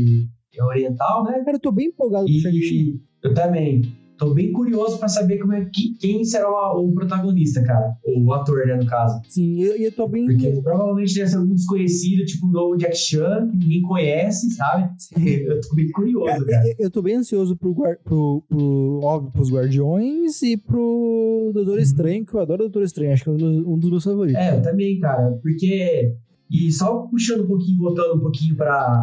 [0.61, 1.43] oriental, né?
[1.45, 2.75] Cara, eu tô bem empolgado com o Shang-Chi.
[2.75, 3.83] E eu também.
[4.19, 7.97] Tô bem curioso pra saber como é que, quem será o, o protagonista, cara.
[8.05, 9.21] O ator, né, no caso.
[9.29, 10.27] Sim, eu, eu tô bem.
[10.27, 14.88] Porque provavelmente deve ser algum desconhecido, tipo o novo Jack Chan, que ninguém conhece, sabe?
[15.43, 16.69] Eu tô bem curioso, cara.
[16.69, 22.25] Eu, eu tô bem ansioso pro, pro, pro, óbvio, pros Guardiões e pro Doutor Estranho,
[22.25, 24.41] que eu adoro Doutor Estranho, acho que é um um dos meus favoritos.
[24.41, 25.33] É, eu também, cara.
[25.43, 26.15] Porque.
[26.50, 29.02] E só puxando um pouquinho, voltando um pouquinho pra,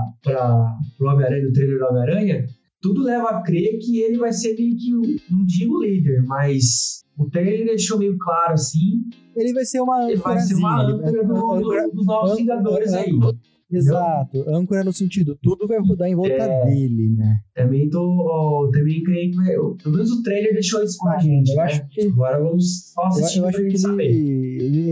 [0.98, 2.46] pro Homem-Aranha, do trailer do Homem-Aranha,
[2.82, 5.02] tudo leva a crer que ele vai ser meio que, o-
[5.36, 9.04] não digo líder, mas o trailer deixou meio claro assim.
[9.36, 12.36] Ele vai ser uma Ele vai ser uma âncora, âncora do- do- dos novos âncora-
[12.38, 13.12] Vingadores aí.
[13.12, 13.38] âncora-
[13.72, 16.66] Exato, âncora no sentido, tudo vai rodar em volta É.
[16.66, 17.38] dele, né?
[17.54, 18.02] Também tô.
[18.02, 19.38] ó, também creio que.
[19.84, 21.52] Pelo menos o trailer deixou isso com a gente.
[21.52, 21.64] Eu né?
[21.64, 24.06] acho que- Agora vamos só assistir eu acho que saber.
[24.06, 24.49] ele,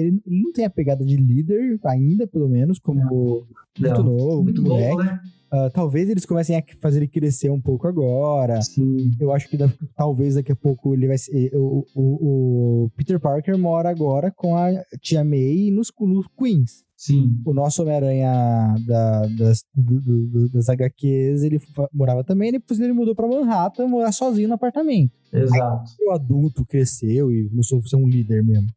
[0.08, 3.48] ele- ele não tem a pegada de líder ainda, pelo menos, como muito
[3.80, 4.90] Não, novo, muito, muito moleque.
[4.98, 5.20] novo, né?
[5.50, 8.62] Ah, talvez eles comecem a fazer ele crescer um pouco agora.
[8.62, 9.12] Sim.
[9.18, 11.52] Eu acho que da- talvez daqui a pouco ele vai ser.
[11.56, 14.68] O, o- o Peter Parker mora agora com a
[15.02, 16.86] Tia May nos, nos Queens.
[16.98, 17.40] Sim.
[17.46, 21.62] O nosso Homem-Aranha da- das, do- do- do- das HQs, ele
[21.94, 25.12] morava também, depois ele mudou pra Manhattan, morar sozinho no apartamento.
[25.32, 25.92] Exato.
[26.08, 28.68] O adulto cresceu e começou a ser um líder mesmo.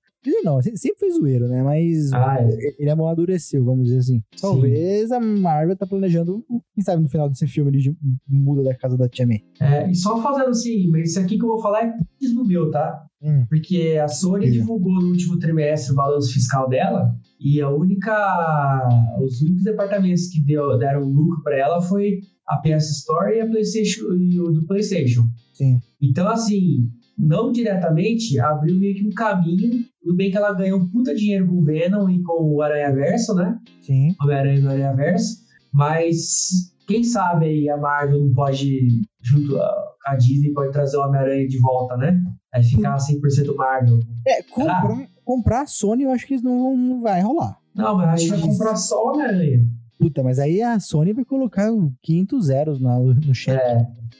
[0.44, 1.62] Não, se- sempre foi zoeiro, né?
[1.62, 2.74] Mas Ah, é.
[2.78, 4.22] ele amadureceu, vamos dizer assim.
[4.40, 7.96] Talvez a Marvel tá planejando, quem sabe no final desse filme ele
[8.28, 9.42] muda da casa da Tia May.
[9.60, 12.70] É, e só fazendo assim, mas isso aqui que eu vou falar é pismo meu,
[12.70, 13.02] tá?
[13.22, 13.44] Hum.
[13.48, 14.58] Porque a Sony Diga.
[14.60, 18.88] divulgou no último trimestre o balanço fiscal dela e a única,
[19.22, 23.46] os únicos departamentos que deu, deram lucro para ela foi a PS Store e a
[23.46, 25.22] PlayStation e o do PlayStation.
[25.54, 25.78] Sim.
[26.00, 30.88] Então assim, não diretamente abriu meio que um caminho Tudo bem que ela ganhou um
[30.88, 33.58] puta dinheiro com o Venom e com o Aranha Verso, né?
[33.82, 34.14] Sim.
[34.20, 35.40] Homem-Aranha no Aranha Verso.
[35.72, 39.60] Mas quem sabe aí a Marvel não pode, junto com
[40.06, 42.20] a Disney, pode trazer o Homem-Aranha de volta, né?
[42.52, 44.00] Aí ficar 100% Marvel.
[44.26, 47.58] É, comprar, comprar a Sony eu acho que não, não vai rolar.
[47.74, 49.66] Não, mas acho que vai comprar só o Homem-Aranha.
[49.98, 51.70] Puta, mas aí a Sony vai colocar
[52.02, 53.62] 500 zeros no, no cheque.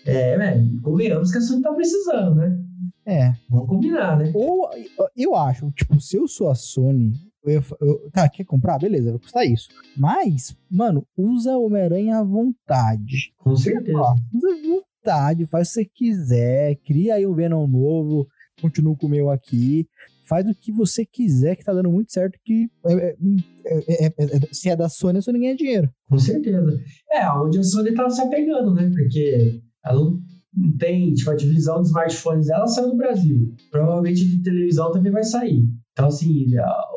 [0.05, 0.81] É, é, velho.
[0.83, 2.57] Convenhamos que a Sony tá precisando, né?
[3.11, 3.35] É.
[3.49, 4.31] Vamos combinar, né?
[4.35, 4.71] Ou
[5.17, 7.13] eu acho, tipo, se eu sou a Sony,
[7.45, 8.79] eu, eu, tá, quer comprar?
[8.79, 9.69] Beleza, vai custar isso.
[9.97, 13.33] Mas, mano, usa o Homem-Aranha à vontade.
[13.39, 13.99] Com certeza.
[14.33, 18.29] Usa à vontade, faz o que você quiser, cria aí um Venom novo,
[18.61, 19.89] continua com o meu aqui.
[20.29, 23.17] Faz o que você quiser, que tá dando muito certo, que é,
[23.67, 24.13] é, é,
[24.53, 25.91] se é da Sony, a Sony ganha dinheiro.
[26.09, 26.81] Com certeza.
[27.11, 28.89] É, onde a Sony tá se apegando, né?
[28.95, 30.20] Porque ela não
[30.79, 33.55] tem, tipo, a divisão de smartphones dela saiu do Brasil.
[33.71, 35.65] Provavelmente de televisão também vai sair.
[35.93, 36.47] Então, assim,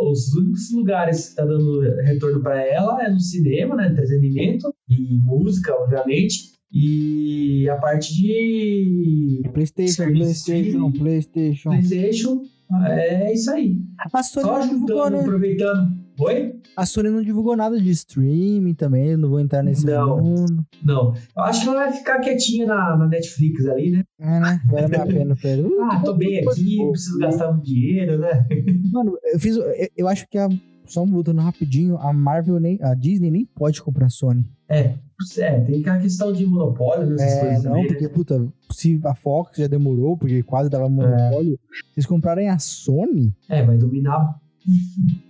[0.02, 3.90] os únicos lugares que tá dando retorno para ela é no cinema, né?
[3.90, 6.54] Entretenimento e música, obviamente.
[6.72, 9.42] E a parte de.
[9.54, 11.70] PlayStation, PlayStation, PlayStation.
[11.70, 12.42] PlayStation,
[12.88, 13.78] é isso aí.
[14.00, 15.22] A Sony Só juntando, né?
[15.22, 16.03] aproveitando.
[16.20, 16.56] Oi?
[16.78, 20.66] A Sony não divulgou nada de streaming também, não vou entrar nesse não, mundo.
[20.84, 24.04] Não, eu acho que ela vai ficar quietinha na, na Netflix ali, né?
[24.20, 24.62] É, né?
[24.66, 25.68] Vale a pena pra ele.
[25.82, 28.46] ah, tô bem aqui, não preciso gastar muito dinheiro, né?
[28.92, 29.56] Mano, eu fiz.
[29.58, 29.66] Eu,
[29.98, 30.50] eu acho que a.
[30.86, 32.78] Só voltando rapidinho, a Marvel nem.
[32.82, 34.46] A Disney nem pode comprar a Sony.
[34.68, 34.96] É,
[35.38, 37.64] é, tem aquela questão de monopólio nessas é, coisas.
[37.64, 38.10] Não, também, porque, né?
[38.10, 41.78] puta, se a Fox já demorou, porque quase dava monopólio, é.
[41.96, 43.34] eles comprarem a Sony.
[43.48, 44.43] É, vai dominar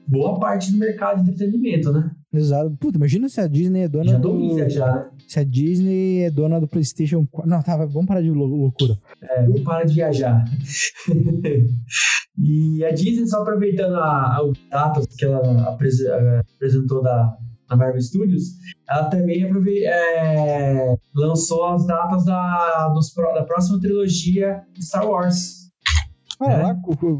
[0.08, 2.12] boa parte do mercado de entretenimento, né?
[2.34, 2.76] Exato.
[2.80, 4.30] Puta, imagina se a Disney é dona já do...
[4.30, 5.10] domina já, né?
[5.28, 7.50] Se a Disney é dona do PlayStation 4...
[7.50, 8.98] Não, tá, vamos parar de loucura.
[9.22, 10.44] É, vamos parar de viajar.
[12.38, 17.38] e a Disney, só aproveitando a, a datas que ela apresentou da,
[17.70, 18.54] da Marvel Studios,
[18.90, 19.44] ela também
[19.86, 25.63] é, lançou as datas da, dos, da próxima trilogia de Star Wars.
[26.48, 26.64] Né?
[26.64, 26.76] lá,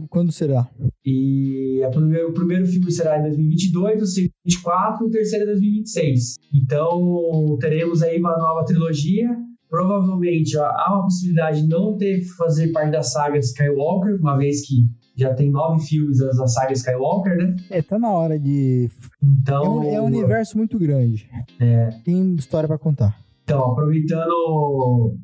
[0.10, 0.70] quando será?
[1.06, 5.44] E primeira, o primeiro filme será em 2022, o segundo em 2024 e o terceiro
[5.44, 6.36] em 2026.
[6.54, 9.30] Então, teremos aí uma nova trilogia.
[9.70, 14.68] Provavelmente ó, há uma possibilidade de não ter fazer parte da saga Skywalker, uma vez
[14.68, 17.56] que já tem nove filmes da saga Skywalker, né?
[17.70, 18.90] É, tá na hora de.
[19.22, 19.84] Então.
[19.84, 21.28] É um, é um universo muito grande.
[21.60, 21.90] É.
[22.04, 23.18] Tem história para contar.
[23.44, 25.18] Então, aproveitando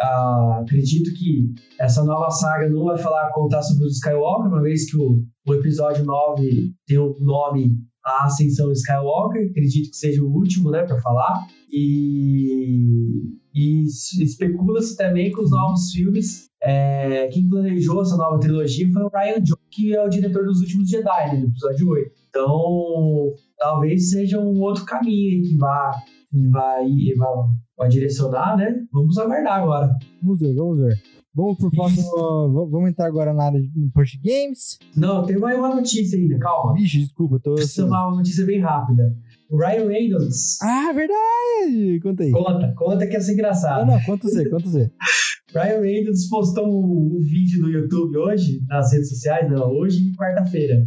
[0.00, 4.90] Uh, acredito que essa nova saga não vai falar contar sobre os Skywalker, uma vez
[4.90, 10.32] que o, o episódio 9 tem o nome A Ascensão Skywalker, acredito que seja o
[10.32, 11.46] último, né, para falar.
[11.70, 13.22] E,
[13.54, 19.10] e especula-se também que os novos filmes, é, quem planejou essa nova trilogia foi o
[19.14, 22.10] Ryan Johnson, que é o diretor dos últimos Jedi, né, no episódio 8.
[22.30, 25.92] Então, talvez seja um outro caminho que vá,
[26.30, 26.84] que vai,
[27.16, 27.28] vai
[27.76, 28.84] vai direcionar, né?
[28.92, 29.96] Vamos aguardar agora.
[30.22, 31.02] Vamos ver, vamos ver.
[31.34, 32.68] Vamos pro próximo.
[32.70, 34.78] vamos entrar agora na área de Porsche Games.
[34.96, 36.74] Não, tem mais uma notícia ainda, calma.
[36.74, 37.56] Vixe, desculpa, tô.
[37.56, 39.02] Precisa uma notícia bem rápida.
[39.50, 40.62] O Ryan Reynolds.
[40.62, 42.00] Ah, verdade!
[42.00, 42.30] Conta aí.
[42.30, 43.84] Conta, conta que é engraçado.
[43.86, 44.90] Não, não, conta você, conta você.
[45.52, 50.86] Ryan Reynolds postou um, um, vídeo no YouTube hoje, nas redes sociais, não, hoje, quarta-feira.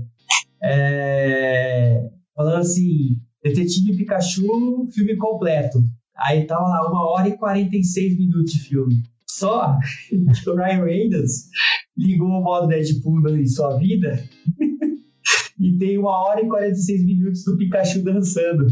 [0.64, 5.80] É, falando assim: Detetive Pikachu, filme completo.
[6.18, 9.04] Aí tava lá, uma hora e 46 minutos de filme.
[9.30, 9.78] Só
[10.10, 10.16] que
[10.50, 11.50] o Ryan Reynolds
[11.98, 14.24] ligou o modo Deadpool em sua vida
[15.60, 18.68] e tem uma hora e 46 minutos do Pikachu dançando.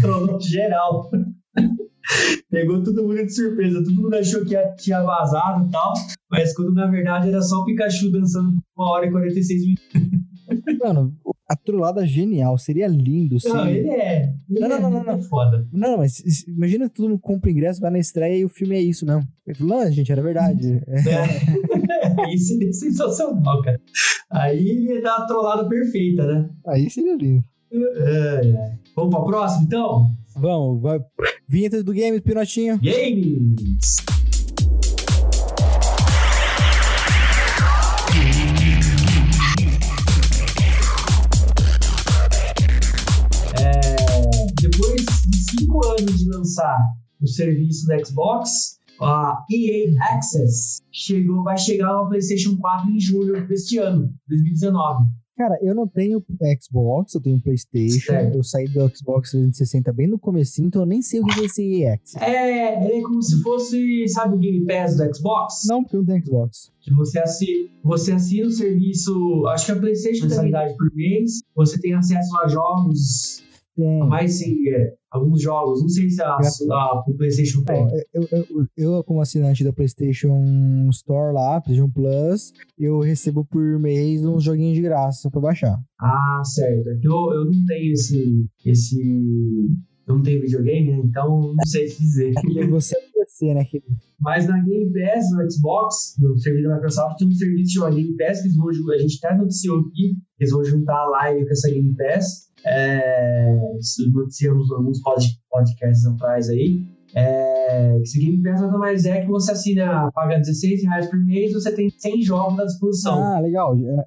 [0.00, 1.10] Trollou geral.
[2.50, 3.84] Pegou todo mundo de surpresa.
[3.84, 5.94] Todo mundo achou que tinha vazado e tal,
[6.30, 10.80] mas quando na verdade era só o Pikachu dançando por uma hora e 46 minutos.
[10.80, 11.16] Mano,
[11.50, 12.56] a trollada genial.
[12.56, 13.48] Seria lindo sim.
[13.48, 14.32] Não, ele é.
[14.48, 15.12] Ele não, não, não, não, não.
[15.14, 15.66] É foda.
[15.72, 19.04] Não, mas imagina todo mundo compra ingresso, vai na estreia e o filme é isso
[19.04, 19.26] mesmo.
[19.44, 20.80] Ele falou, não, gente, era verdade.
[22.20, 22.30] É.
[22.34, 23.80] isso seria sensacional, cara.
[24.30, 26.48] Aí ia dar a trollada perfeita, né?
[26.68, 27.42] Aí seria lindo.
[27.72, 28.72] É, é.
[28.94, 30.10] Vamos pra próxima, então?
[30.36, 31.00] Vamos, vai.
[31.48, 32.78] Vinheta do Games, Pinotinho.
[32.80, 33.96] Games!
[46.00, 46.78] Anos de lançar
[47.20, 53.46] o serviço da Xbox, a EA Access chegou, vai chegar no PlayStation 4 em julho
[53.46, 55.04] deste ano, 2019.
[55.36, 56.22] Cara, eu não tenho
[56.62, 58.12] Xbox, eu tenho PlayStation.
[58.12, 58.36] Certo.
[58.36, 61.44] Eu saí do Xbox 360 bem no comecinho, então eu nem sei o que é
[61.44, 62.14] esse EX.
[62.16, 65.62] É, ele é como se fosse, sabe, o Game Pass do Xbox?
[65.66, 66.70] Não, porque eu não tenho Xbox.
[66.82, 71.40] Que você assina, você assina o serviço, acho que a PlayStation tem mensalidade por mês,
[71.56, 73.42] você tem acesso a jogos,
[73.74, 74.06] Tem.
[74.06, 77.86] mais sim, é, alguns jogos, não sei se a, a, o PlayStation tem.
[78.14, 84.24] eu, eu, eu, como assinante da PlayStation Store lá, PlayStation Plus, eu recebo por mês
[84.24, 85.80] uns joguinhos de graça pra baixar.
[86.00, 86.88] Ah, certo.
[86.88, 89.00] É que eu, eu não tenho esse, esse.
[90.06, 91.02] Eu não tenho videogame, né?
[91.04, 92.32] Então não sei te dizer.
[92.48, 93.64] E você é PC, né?
[93.64, 93.96] querido?
[94.20, 98.16] Mas na Game Pass, no Xbox, no serviço da Microsoft, tem um serviço chamado Game
[98.16, 101.50] Pass que eles vão, a gente até noticiou aqui, eles vão juntar a live com
[101.52, 102.49] essa Game Pass.
[102.64, 103.56] É,
[104.12, 106.84] noticiamos alguns pod- podcasts atrás aí.
[107.14, 111.18] É, que esse Game Pass nada mais é que você assina, paga 16 reais por
[111.24, 113.20] mês, você tem 100 jogos à disposição.
[113.22, 113.74] Ah, legal.
[113.76, 114.04] É,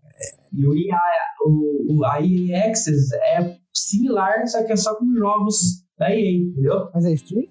[0.54, 1.00] E o EA,
[1.46, 6.32] o, o, a EA Access é similar, só que é só com jogos da EA,
[6.38, 6.90] entendeu?
[6.94, 7.48] Mas é stream?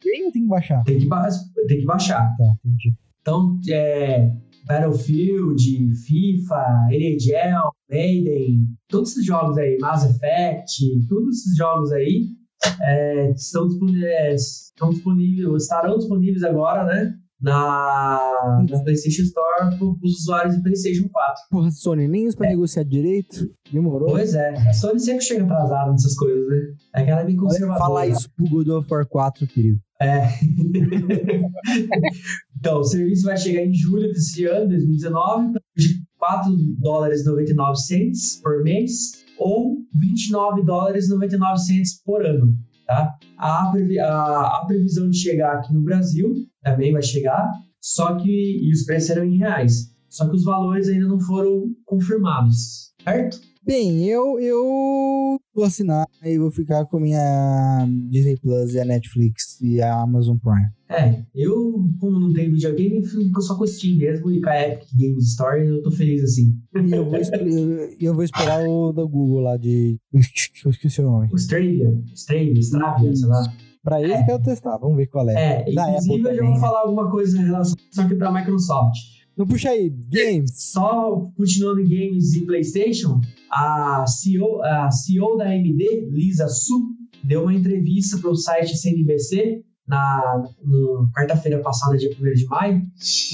[0.00, 0.82] Stream ou tem que baixar?
[0.84, 1.28] Tem que, ba-
[1.68, 2.34] tem que baixar.
[2.36, 2.94] Tá, entendi.
[3.20, 4.32] Então, é,
[4.66, 12.26] Battlefield, FIFA, NHL, Maiden, todos esses jogos aí, Mass Effect, todos esses jogos aí
[12.82, 17.14] é, estão, disponíveis, estão disponíveis, estarão disponíveis agora, né?
[17.40, 21.42] Na, na PlayStation Store para os usuários de PlayStation 4.
[21.48, 23.48] Porra, Sony, nem isso pra negociar direito.
[23.72, 24.08] Demorou.
[24.08, 26.56] Pois é, a Sony sempre chega atrasada nessas coisas, né?
[26.96, 27.78] É que ela é bem conservadora.
[27.78, 29.78] falar isso pro God of War 4, querido.
[30.00, 30.28] É.
[32.58, 35.60] então, o serviço vai chegar em julho desse ano, 2019, de
[36.18, 42.54] 4 dólares e 99 cents por mês ou 29 dólares e 99 cents por ano,
[42.86, 43.16] tá?
[43.38, 47.50] A, a, a previsão de chegar aqui no Brasil também vai chegar,
[47.80, 49.94] só que e os preços serão em reais.
[50.08, 53.40] Só que os valores ainda não foram confirmados, certo?
[53.68, 59.60] Bem, eu, eu vou assinar e vou ficar com minha Disney Plus e a Netflix
[59.60, 60.70] e a Amazon Prime.
[60.88, 64.58] É, eu, como não tenho videogame, fico só com o Steam mesmo e com a
[64.68, 66.54] Epic Games Store, eu tô feliz assim.
[66.82, 69.98] E eu vou, esper- e eu vou esperar o da Google lá de.
[70.64, 71.28] Eu esqueci o nome.
[71.30, 73.52] O Stravia, Stravia, Stravia, sei lá.
[73.82, 74.22] Pra ele, É.
[74.22, 74.76] eu quero testar.
[74.78, 75.34] Vamos ver qual é.
[75.68, 76.60] É, Da inclusive Apple eu já vou né?
[76.60, 78.96] falar alguma coisa em relação só que da Microsoft.
[79.38, 80.50] Não puxa aí, games.
[80.72, 83.20] Só continuando em games e PlayStation,
[83.50, 86.88] a CEO, a CEO da AMD, Lisa Su,
[87.22, 92.82] deu uma entrevista para o site CNBC na, na quarta-feira passada, dia 1 de maio,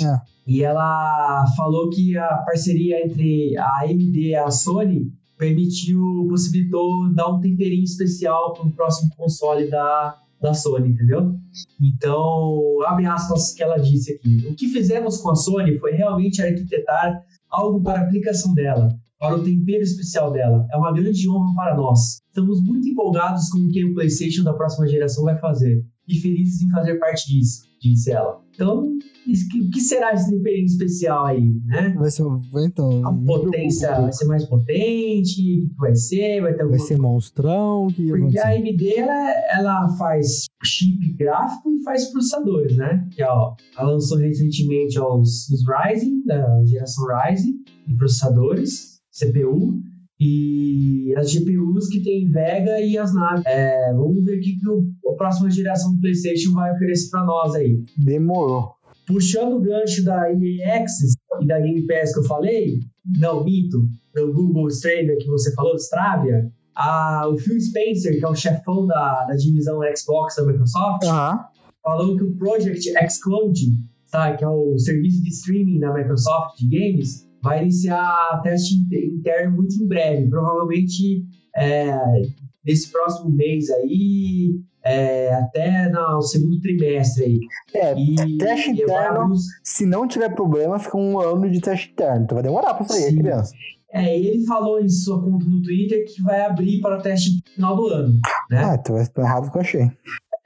[0.02, 0.20] É.
[0.46, 7.28] e ela falou que a parceria entre a AMD e a Sony permitiu, possibilitou dar
[7.28, 11.34] um temperinho especial para o próximo console da, da Sony, entendeu?
[11.80, 14.46] Então, abre aspas que ela disse aqui.
[14.46, 19.36] O que fizemos com a Sony foi realmente arquitetar algo para a aplicação dela, para
[19.36, 20.66] o tempero especial dela.
[20.70, 22.20] É uma grande honra para nós.
[22.28, 26.60] Estamos muito empolgados com o que o PlayStation da próxima geração vai fazer e felizes
[26.60, 28.43] em fazer parte disso, disse ela.
[28.54, 31.94] Então, o que será esse temperinho especial aí, né?
[31.96, 32.24] Vai ser.
[32.64, 33.06] Então.
[33.06, 34.02] A potência preocupa.
[34.02, 35.40] vai ser mais potente?
[35.64, 36.40] O que vai ser?
[36.42, 37.88] Vai ter Vai ser monstrão?
[37.88, 38.48] Que vai porque a?
[38.48, 43.08] AMD ela, ela faz chip gráfico e faz processadores, né?
[43.12, 47.54] Que ó, ela lançou recentemente ó, os, os Ryzen, da geração Ryzen,
[47.88, 49.80] e processadores, CPU,
[50.24, 53.44] e as GPUs que tem Vega e as naves.
[53.46, 57.24] É, vamos ver o que, que o, a próxima geração do PlayStation vai oferecer para
[57.24, 57.82] nós aí.
[57.98, 58.70] Demorou.
[59.06, 62.80] Puxando o gancho da EA Access e da Game Pass que eu falei,
[63.18, 68.28] não, mito, do Google Stadia que você falou, Stravia, a, o Phil Spencer, que é
[68.28, 71.04] o chefão da, da divisão Xbox da Microsoft,
[71.82, 73.60] falou que o Project xCloud,
[74.10, 79.04] tá, que é o serviço de streaming da Microsoft de games, vai iniciar teste inter-
[79.04, 81.24] interno muito em breve, provavelmente
[81.56, 81.94] é,
[82.64, 87.40] nesse próximo mês aí, é, até no segundo trimestre aí.
[87.74, 89.34] É, E, teste interno.
[89.62, 92.24] se não tiver problema, fica um ano de teste interno.
[92.24, 93.18] Então vai demorar pra sair, Sim.
[93.18, 93.52] criança.
[93.92, 97.52] É, ele falou em sua conta no Twitter que vai abrir para o teste no
[97.54, 98.18] final do ano,
[98.50, 98.64] né?
[98.64, 99.90] Ah, então vai estar errado que eu achei.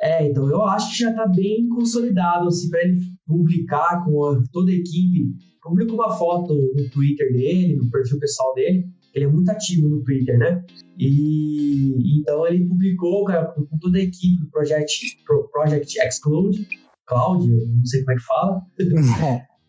[0.00, 4.42] É, então eu acho que já está bem consolidado, assim, para ele publicar com a-
[4.52, 5.34] toda a equipe.
[5.68, 10.02] Publica uma foto no Twitter dele, no perfil pessoal dele, ele é muito ativo no
[10.02, 10.64] Twitter, né?
[10.98, 16.66] E então ele publicou cara, com toda a equipe do Project, Pro- Project Xcloud,
[17.06, 18.62] Cloud, eu não sei como é que fala,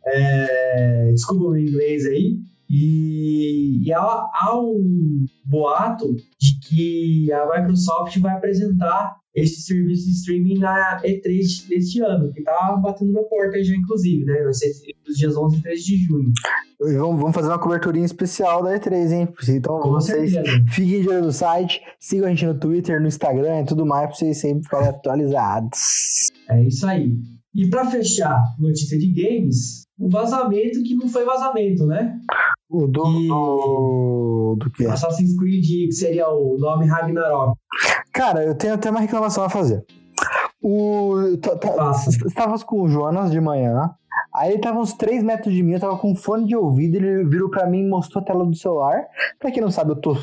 [0.06, 2.38] é, desculpa o meu inglês aí,
[2.70, 10.12] E, e há, há, um boato de que a Microsoft vai apresentar esse serviço de
[10.12, 14.44] streaming na E3 deste ano, que tá batendo na porta já, inclusive, né?
[14.44, 14.72] Vai ser
[15.08, 16.32] nos dias 11 e 13 de junho.
[16.80, 19.28] Vamos, vamos fazer uma coberturinha especial da E3, hein?
[19.50, 20.66] Então Com vocês certeza.
[20.70, 24.08] fiquem de olho no site, sigam a gente no Twitter, no Instagram e tudo mais,
[24.08, 26.30] pra vocês sempre ficarem atualizados.
[26.50, 27.14] É isso aí.
[27.56, 32.18] E para fechar notícia de games, o vazamento que não foi vazamento, né?
[32.70, 34.86] O do, E- do, do que?
[34.86, 37.58] Assassin's Creed, que seria o nome Ragnarok.
[38.14, 39.84] Cara, eu tenho até uma reclamação a fazer.
[40.62, 41.92] O, tá- tá-.
[42.28, 43.90] Estávamos com o Jonas de manhã.
[44.34, 47.24] Aí ele tava uns 3 metros de mim, eu tava com fone de ouvido, ele
[47.26, 49.06] virou pra mim e mostrou a tela do celular.
[49.40, 50.16] Pra quem não sabe, eu tô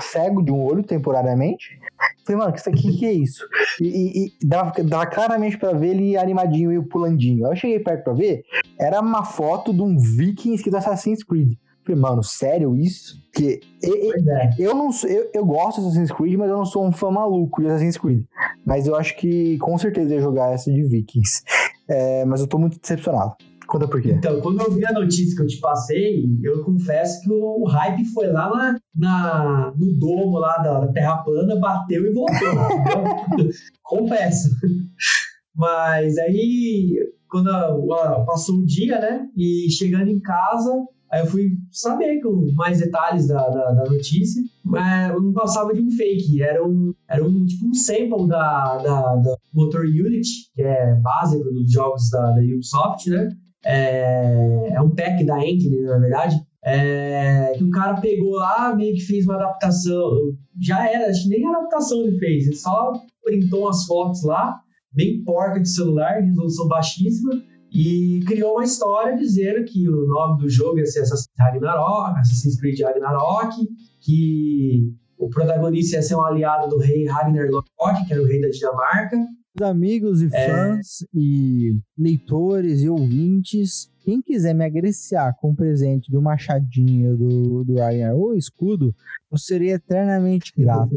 [0.00, 1.78] cego de um olho temporariamente.
[2.26, 3.42] Falei, mano, isso aqui que é isso?
[3.80, 7.46] E, e- e dava, dava claramente pra ver ele animadinho e pulandinho.
[7.46, 8.42] Aí eu cheguei perto pra ver,
[8.78, 11.52] era uma foto de um viking escrito Assassin's Creed.
[11.88, 13.16] Falei, mano, sério isso?
[13.32, 14.50] Porque e- e- Pois é.
[14.58, 17.10] eu não sou, eu, eu gosto de Assassin's Creed, mas eu não sou um fã
[17.10, 18.24] maluco de Assassin's Creed.
[18.66, 21.42] Mas eu acho que com certeza ia jogar essa de Vikings.
[21.88, 23.34] É, mas eu tô muito decepcionado.
[23.66, 24.12] Conta por quê.
[24.12, 28.04] Então, quando eu vi a notícia que eu te passei, eu confesso que o hype
[28.14, 32.34] foi lá na, na- no domo lá da, da Terra plana, bateu e voltou.
[32.48, 33.50] entendeu?
[33.82, 34.48] confesso.
[35.54, 36.94] Mas aí,
[37.28, 39.26] quando a- a- passou o dia, né?
[39.36, 40.72] E chegando em casa,
[41.10, 42.20] aí eu fui saber
[42.54, 44.42] mais detalhes da, da, da notícia.
[44.64, 46.42] Mas não passava de um fake.
[46.42, 51.42] Era um, era um tipo um sample da, da, da Motor Unity, que é base
[51.42, 53.30] dos jogos da, da Ubisoft, né?
[53.64, 56.36] É, é um pack da engine, na verdade.
[56.64, 60.10] É, que o cara pegou lá, meio que fez uma adaptação.
[60.60, 62.46] Já era, acho que nem adaptação ele fez.
[62.46, 62.92] Ele só
[63.24, 64.60] printou umas fotos lá,
[64.92, 70.48] bem porca de celular, resolução baixíssima, e criou uma história dizendo que o nome do
[70.48, 73.54] jogo ia ser Assassin's Ragnarok, Assassin's Creed Ragnarok,
[74.00, 78.40] que o protagonista ia ser um aliado do rei Ragnar Lothbrok, que era o rei
[78.40, 79.18] da Dinamarca,
[79.60, 80.46] Amigos e É.
[80.46, 87.64] fãs e leitores e ouvintes, quem quiser me agraciar com um presente do machadinho do,
[87.64, 88.94] do Ryan ou escudo,
[89.30, 90.94] eu serei eternamente grato.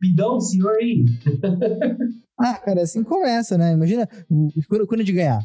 [0.00, 1.04] Pidão, senhor aí.
[2.42, 3.74] Ah, cara, assim começa, né?
[3.74, 5.40] Imagina o- quando, quando de ganhar.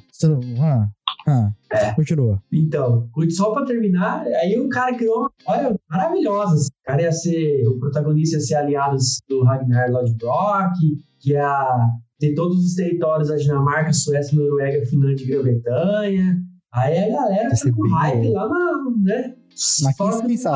[0.61, 0.87] Ah,
[1.27, 1.93] ah.
[1.93, 2.41] Continua.
[2.49, 6.53] Então, só pra terminar, aí o cara criou uma história maravilhosa.
[6.55, 6.67] assim.
[6.69, 8.95] O cara ia ser, o protagonista ia ser aliado
[9.27, 10.71] do Ragnar Lodbrok,
[11.19, 16.37] que ia ter todos os territórios da Dinamarca, Suécia, Noruega, Finlândia e Grã-Bretanha.
[16.73, 19.35] Aí a galera tá com hype lá na, né?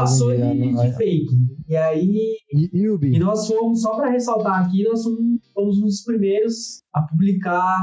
[0.02, 1.28] Passou um dia, de, não- de fake.
[1.68, 5.20] E aí, E, e o e nós fomos, só pra ressaltar aqui, nós fomos,
[5.54, 7.78] fomos um dos primeiros a publicar,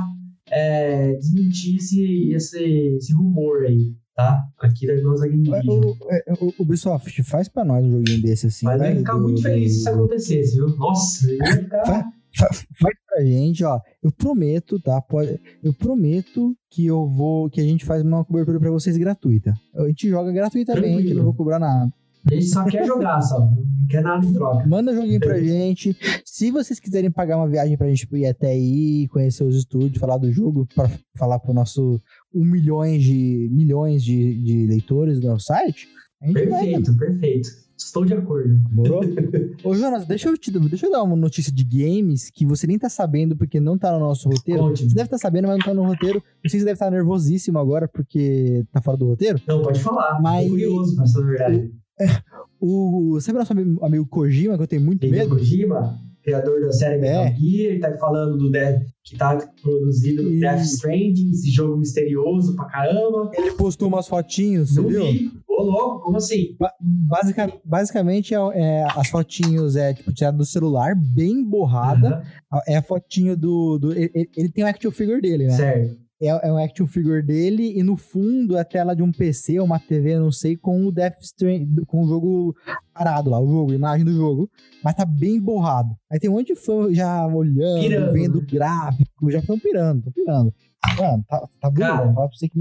[0.50, 2.62] é, desmentir esse, esse,
[2.96, 4.42] esse rumor aí, tá?
[4.60, 5.84] Aqui da nossa Game É, Vision.
[5.84, 8.66] O, é, o Ubisoft, faz pra nós um joguinho desse assim.
[8.66, 10.68] Mas vai, ia ficar do- muito do- feliz se isso acontecesse, viu?
[10.76, 12.04] Nossa, ia ficar.
[12.34, 13.78] Fa- fa- Faz pra gente, ó.
[14.02, 15.00] Eu prometo, tá?
[15.00, 17.48] Pode, eu prometo que eu vou.
[17.50, 19.54] Que a gente faz uma cobertura pra vocês gratuita.
[19.74, 21.16] A gente joga gratuitamente, Tranquilo.
[21.16, 21.90] não vou cobrar nada.
[22.28, 23.38] A gente só quer jogar, só.
[23.38, 24.66] Não quer nada em troca.
[24.66, 25.96] Manda joguinho pra gente.
[26.24, 30.18] Se vocês quiserem pagar uma viagem pra gente ir até aí, conhecer os estúdios, falar
[30.18, 32.00] do jogo, pra falar pro nosso
[32.34, 35.86] um milhões de milhões de, de leitores do nosso site,
[36.20, 36.32] vai.
[36.32, 36.40] né?
[36.40, 37.48] Perfeito, perfeito.
[37.76, 38.48] Estou de acordo.
[38.68, 39.00] Demorou?
[39.64, 42.78] Ô, Jonas, deixa eu, te, deixa eu dar uma notícia de games que você nem
[42.78, 44.68] tá sabendo porque não tá no nosso roteiro.
[44.70, 46.22] Você deve estar sabendo, mas não tá no roteiro.
[46.42, 49.38] Eu sei que você deve estar nervosíssimo agora porque tá fora do roteiro.
[49.46, 50.20] Não, pode falar.
[50.22, 51.70] Mas- Tô curioso, pra falar a verdade.
[52.58, 55.28] O, sabe o nosso amigo, amigo Kojima, que eu tenho muito medo?
[55.36, 57.34] Kojima, criador da série Metal É.
[57.36, 62.56] Gear, ele tá falando do Death, que tá produzindo E- Death Stranding, esse jogo misterioso
[62.56, 63.30] pra caramba.
[63.34, 65.04] Ele postou umas fotinhos, você Não viu?
[65.04, 65.30] vi.
[65.56, 66.54] Ô, louco, como assim?
[66.58, 72.22] Ba- basica- basicamente, é, é, as fotinhos é tipo tirada do celular, bem borrada.
[72.52, 73.78] Aham, É a fotinho do.
[73.78, 75.52] do ele, ele tem o action figure dele, né?
[75.56, 75.96] Certo.
[76.20, 79.58] É, é um action figure dele e no fundo é a tela de um PC
[79.60, 82.56] ou uma TV, não sei, com o Death Stranding, com o jogo
[82.94, 84.48] parado lá, o jogo, a imagem do jogo,
[84.82, 85.94] mas tá bem borrado.
[86.10, 88.38] Aí tem um monte de fã já olhando, Pirando, vendo né?
[88.38, 90.54] o gráfico, já estão pirando, estão pirando.
[90.98, 92.14] Mano, tá, tá mesmo.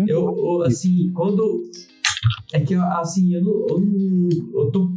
[0.10, 1.62] Eu, eu, assim, quando.
[2.54, 3.68] É que, assim, eu não.
[3.70, 4.30] Eu, não-
[4.66, 4.92] eu, tô,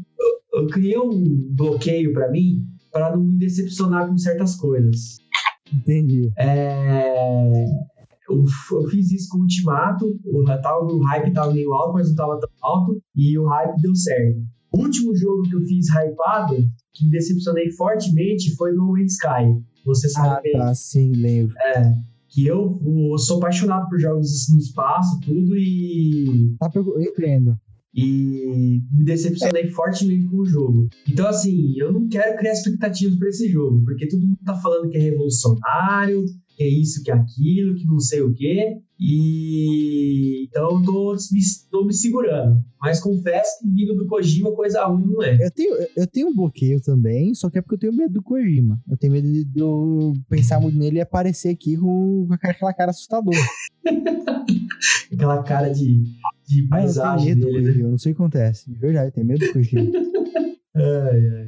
[0.53, 5.19] eu, eu criei um bloqueio pra mim pra não me decepcionar com certas coisas.
[5.73, 6.31] Entendi.
[6.39, 7.65] É,
[8.29, 12.09] eu, eu fiz isso com o Ultimato, o, tava, o hype tava meio alto, mas
[12.09, 14.39] não tava tão alto, e o hype deu certo.
[14.73, 16.57] O último jogo que eu fiz hypado,
[16.95, 19.63] que me decepcionei fortemente, foi No Man's Sky.
[19.85, 21.55] Você sabe Ah, bem tá, sim, lembro.
[22.29, 22.81] Que eu,
[23.13, 27.57] eu sou apaixonado por jogos no espaço, tudo, e Tá, eu entendo.
[27.95, 30.89] e me decepcionei fortemente com o jogo.
[31.09, 34.91] Então, assim, eu não quero criar expectativas para esse jogo, porque todo mundo tá falando
[34.91, 36.25] que é revolucionário,
[36.57, 38.79] que é isso, que é aquilo, que não sei o quê.
[39.01, 41.41] E então eu tô me,
[41.71, 42.65] tô me segurando.
[42.81, 45.37] Mas confesso que vindo do Kojima, coisa ruim não é.
[45.41, 48.23] Eu tenho, eu tenho um bloqueio também, só que é porque eu tenho medo do
[48.23, 48.81] Kojima.
[48.89, 53.39] Eu tenho medo de eu pensar muito nele e aparecer aqui com aquela cara assustadora.
[55.13, 56.03] aquela cara de,
[56.47, 57.29] de paisagem.
[57.29, 57.73] Ah, eu tenho medo dele, do né?
[57.73, 58.71] Kojima, não sei o que acontece.
[58.71, 59.93] De verdade, eu tenho medo do Kojima.
[60.75, 61.47] ai, ai.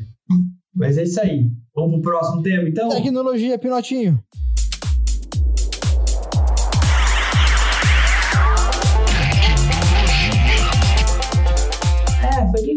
[0.74, 1.50] Mas é isso aí.
[1.74, 2.88] Vamos pro próximo tema, então?
[2.90, 4.22] Tecnologia, Pinotinho.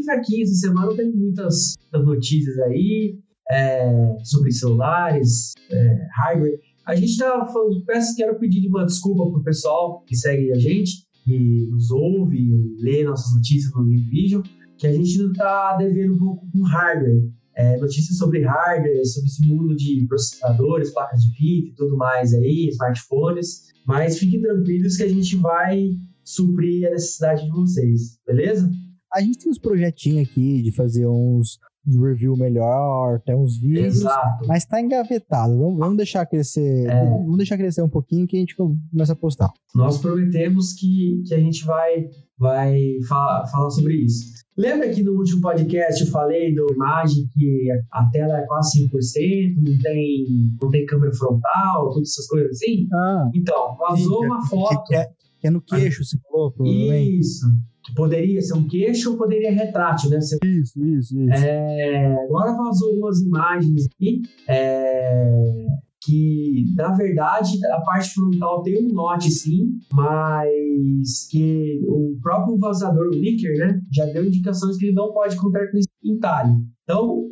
[0.03, 3.17] Fraquinho essa semana, tem muitas, muitas notícias aí
[3.51, 6.59] é, sobre celulares, é, hardware.
[6.85, 11.05] A gente tá falando, peço, quero pedir uma desculpa pro pessoal que segue a gente,
[11.23, 14.41] que nos ouve e lê nossas notícias no Vision,
[14.77, 17.31] que a gente não tá devendo um pouco com hardware.
[17.55, 22.33] É, notícias sobre hardware, sobre esse mundo de processadores, placas de vídeo e tudo mais
[22.33, 23.71] aí, smartphones.
[23.85, 25.91] Mas fiquem tranquilos que a gente vai
[26.23, 28.69] suprir a necessidade de vocês, beleza?
[29.13, 33.97] A gente tem uns projetinhos aqui de fazer uns, review melhor, até uns vídeos.
[33.97, 34.47] Exato.
[34.47, 35.57] Mas tá engavetado.
[35.57, 36.89] Vamos, vamos deixar crescer.
[36.89, 37.05] É.
[37.05, 39.51] Vamos deixar crescer um pouquinho que a gente começa a postar.
[39.75, 42.07] Nós prometemos que, que a gente vai,
[42.37, 44.33] vai fa falar sobre isso.
[44.55, 49.55] Lembra que no último podcast eu falei da imagem que a tela é quase 100%,
[49.57, 50.25] não tem,
[50.61, 52.87] não tem câmera frontal, todas essas coisas assim?
[52.93, 54.83] Ah, Então, vazou sim, uma foto.
[54.85, 55.05] Que, é,
[55.39, 57.19] que é no queixo, você falou, provavelmente.
[57.19, 57.47] Isso.
[57.47, 60.21] Que poderia ser um queixo ou poderia retrátil, né?
[60.21, 61.43] Ser Isso, isso, isso.
[61.45, 65.65] É, agora vazou algumas imagens aqui é,
[66.01, 73.07] que, na verdade, a parte frontal tem um note sim, mas que o próprio vazador,
[73.07, 76.53] o leaker, né, já deu indicações que ele não pode contar com esse entalhe.
[76.83, 77.27] Então,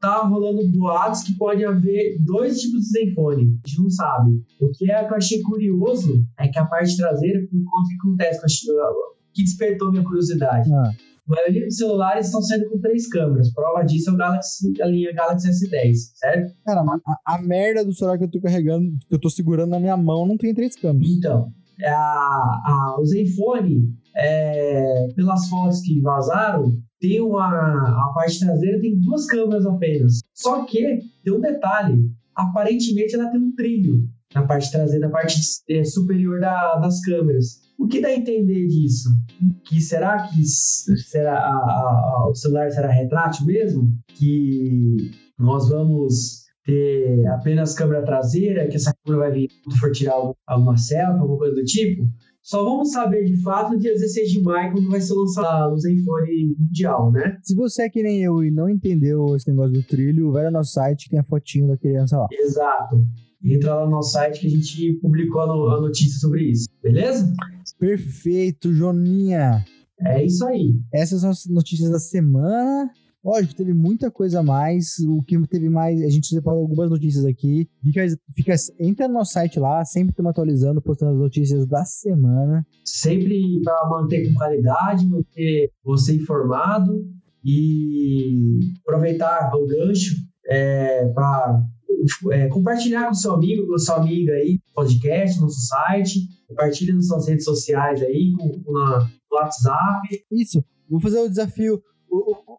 [0.00, 3.42] tá rolando boatos que pode haver dois tipos de Zenfone.
[3.64, 4.30] A gente não sabe.
[4.60, 7.96] O que, é, que eu achei curioso é que a parte traseira, por conta que
[8.08, 10.70] acontece, eu achei- que despertou minha curiosidade.
[10.72, 10.90] Ah,
[11.28, 13.52] A maioria dos celulares estão saindo com três câmeras.
[13.52, 16.54] Prova disso é o Galaxy, a linha Galaxy S10, certo?
[16.64, 16.80] cara,
[17.26, 19.96] a, a merda do celular que eu tô carregando, que eu tô segurando na minha
[19.96, 21.08] mão, não tem três câmeras.
[21.10, 21.48] Então,
[21.84, 27.46] a, a, o Zenfone, é, pelas fotos que vazaram, tem uma.
[27.46, 30.18] A parte traseira tem duas câmeras apenas.
[30.34, 31.96] Só que tem um detalhe:
[32.34, 34.04] aparentemente ela tem um trilho
[34.34, 37.60] na parte traseira, na parte é, superior da- das câmeras.
[37.80, 39.08] O que dá a entender disso?
[39.64, 43.90] Que será que será a- a- a- o celular será retrátil mesmo?
[44.08, 50.12] Que nós vamos ter apenas câmera traseira, que essa câmera vai vir quando for tirar
[50.12, 52.06] algum- alguma selfie, alguma coisa do tipo?
[52.42, 55.78] Só vamos saber de fato no dia 16 de maio, quando vai ser lançado o
[55.78, 57.38] Zenfone Mundial, né?
[57.42, 60.50] Se você é que nem eu e não entendeu esse negócio do trilho, vai no
[60.50, 62.26] nosso site que tem a fotinho da criança lá.
[62.32, 63.04] Exato.
[63.42, 67.32] Entra lá no nosso site que a gente publicou a notícia sobre isso, beleza?
[67.80, 69.64] Perfeito, Joninha.
[70.02, 70.78] É isso aí.
[70.92, 72.90] Essas são as notícias da semana.
[73.24, 74.98] Lógico, teve muita coisa a mais.
[75.00, 77.68] O que teve mais, a gente separou algumas notícias aqui.
[77.82, 82.66] Fica, fica, entra no nosso site lá, sempre estamos atualizando, postando as notícias da semana.
[82.84, 87.06] Sempre para manter com qualidade, manter você informado
[87.42, 90.16] e aproveitar o gancho
[91.14, 91.62] para
[92.50, 97.44] compartilhar com seu amigo, com sua amiga aí, podcast, nosso site, compartilha nas suas redes
[97.44, 98.32] sociais aí,
[98.66, 100.24] na, no WhatsApp.
[100.30, 101.82] Isso, vou fazer o desafio.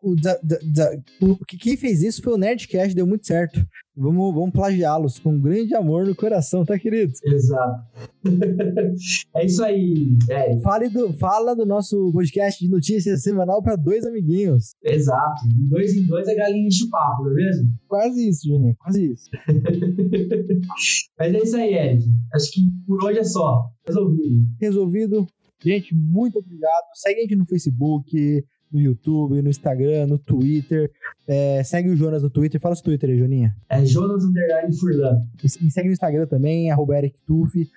[0.01, 3.25] O, o, o, da- da- o- que quem fez isso foi o Nerdcast, deu muito
[3.27, 3.65] certo.
[3.95, 7.11] Vamos, vamos plagiá-los com grande amor no coração, tá, querido?
[7.25, 7.83] Exato.
[9.35, 10.61] é isso aí, Eric.
[10.61, 14.71] Fale do, fala do nosso podcast de notícias semanal para dois amiguinhos.
[14.81, 15.47] Exato.
[15.47, 17.69] De dois em dois é galinha de papo, não é mesmo?
[17.87, 19.29] Quase isso, Juninho, quase isso.
[21.19, 22.03] Mas é isso aí, Eric.
[22.33, 23.69] Acho que por hoje é só.
[23.85, 24.45] Resolvido.
[24.59, 25.27] Resolvido.
[25.63, 26.85] Gente, muito obrigado.
[26.95, 30.91] Segue a gente no Facebook, no YouTube, no Instagram, no Twitter.
[31.27, 32.59] É, segue o Jonas no Twitter.
[32.59, 33.55] Fala seu Twitter aí, Joninha.
[33.69, 35.23] É Jonas Underline Furlan.
[35.61, 37.69] Me segue no Instagram também, arroba Eric Tufi.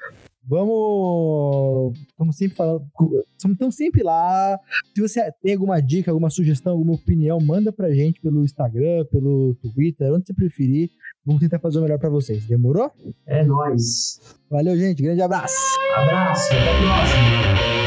[0.47, 1.99] Vamos.
[2.09, 2.87] Estamos sempre falando.
[3.37, 4.59] Estamos sempre lá.
[4.95, 9.55] Se você tem alguma dica, alguma sugestão, alguma opinião, manda pra gente pelo Instagram, pelo
[9.55, 10.91] Twitter, onde você preferir.
[11.25, 12.45] Vamos tentar fazer o melhor pra vocês.
[12.45, 12.91] Demorou?
[13.27, 14.21] É nóis.
[14.51, 15.03] Valeu, gente.
[15.03, 15.57] Grande abraço.
[15.97, 16.53] Abraço.
[16.53, 17.84] Até a próxima.